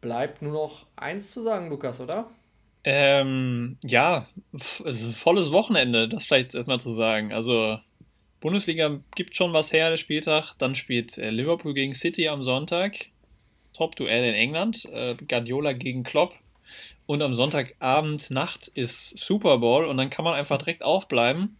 [0.01, 2.29] bleibt nur noch eins zu sagen, Lukas, oder?
[2.87, 7.33] Ähm, ja, volles Wochenende, das vielleicht erstmal zu sagen.
[7.33, 7.79] Also
[8.41, 10.53] Bundesliga gibt schon was her, der Spieltag.
[10.59, 13.07] Dann spielt äh, Liverpool gegen City am Sonntag.
[13.73, 14.85] Top-Duell in England.
[14.93, 16.35] Äh, Guardiola gegen Klopp.
[17.07, 21.57] Und am Sonntagabend, Nacht ist Super Bowl und dann kann man einfach direkt aufbleiben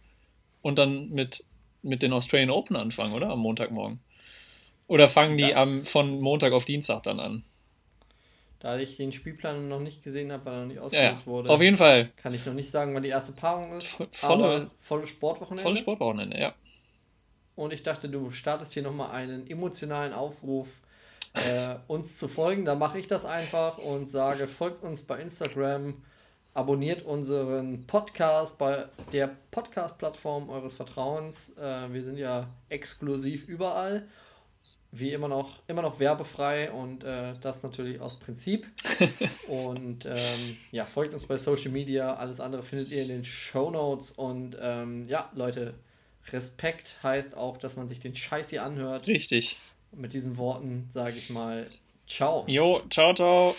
[0.62, 1.44] und dann mit,
[1.82, 3.30] mit den Australian Open anfangen, oder?
[3.30, 3.98] Am Montagmorgen.
[4.86, 7.44] Oder fangen die am, von Montag auf Dienstag dann an?
[8.58, 11.50] Da ich den Spielplan noch nicht gesehen habe, weil er noch nicht ausgelöst ja, wurde.
[11.50, 12.10] Auf jeden Fall.
[12.16, 14.02] Kann ich noch nicht sagen, wann die erste Paarung ist.
[14.12, 15.62] Volle, volle Sportwochenende.
[15.62, 16.54] Volle Sportwochenende, ja.
[17.54, 20.68] Und ich dachte, du startest hier nochmal einen emotionalen Aufruf,
[21.34, 22.64] äh, uns zu folgen.
[22.64, 26.02] Da mache ich das einfach und sage, folgt uns bei Instagram,
[26.54, 31.56] abonniert unseren Podcast bei der Podcast-Plattform eures Vertrauens.
[31.58, 34.06] Äh, wir sind ja exklusiv überall
[34.92, 38.66] wie immer noch, immer noch werbefrei und äh, das natürlich aus Prinzip.
[39.48, 42.14] und ähm, ja, folgt uns bei Social Media.
[42.14, 44.12] Alles andere findet ihr in den Show Notes.
[44.12, 45.74] Und ähm, ja, Leute,
[46.32, 49.06] Respekt heißt auch, dass man sich den Scheiß hier anhört.
[49.06, 49.58] Richtig.
[49.92, 51.66] Und mit diesen Worten sage ich mal,
[52.06, 52.44] ciao.
[52.46, 53.54] Jo, ciao, ciao.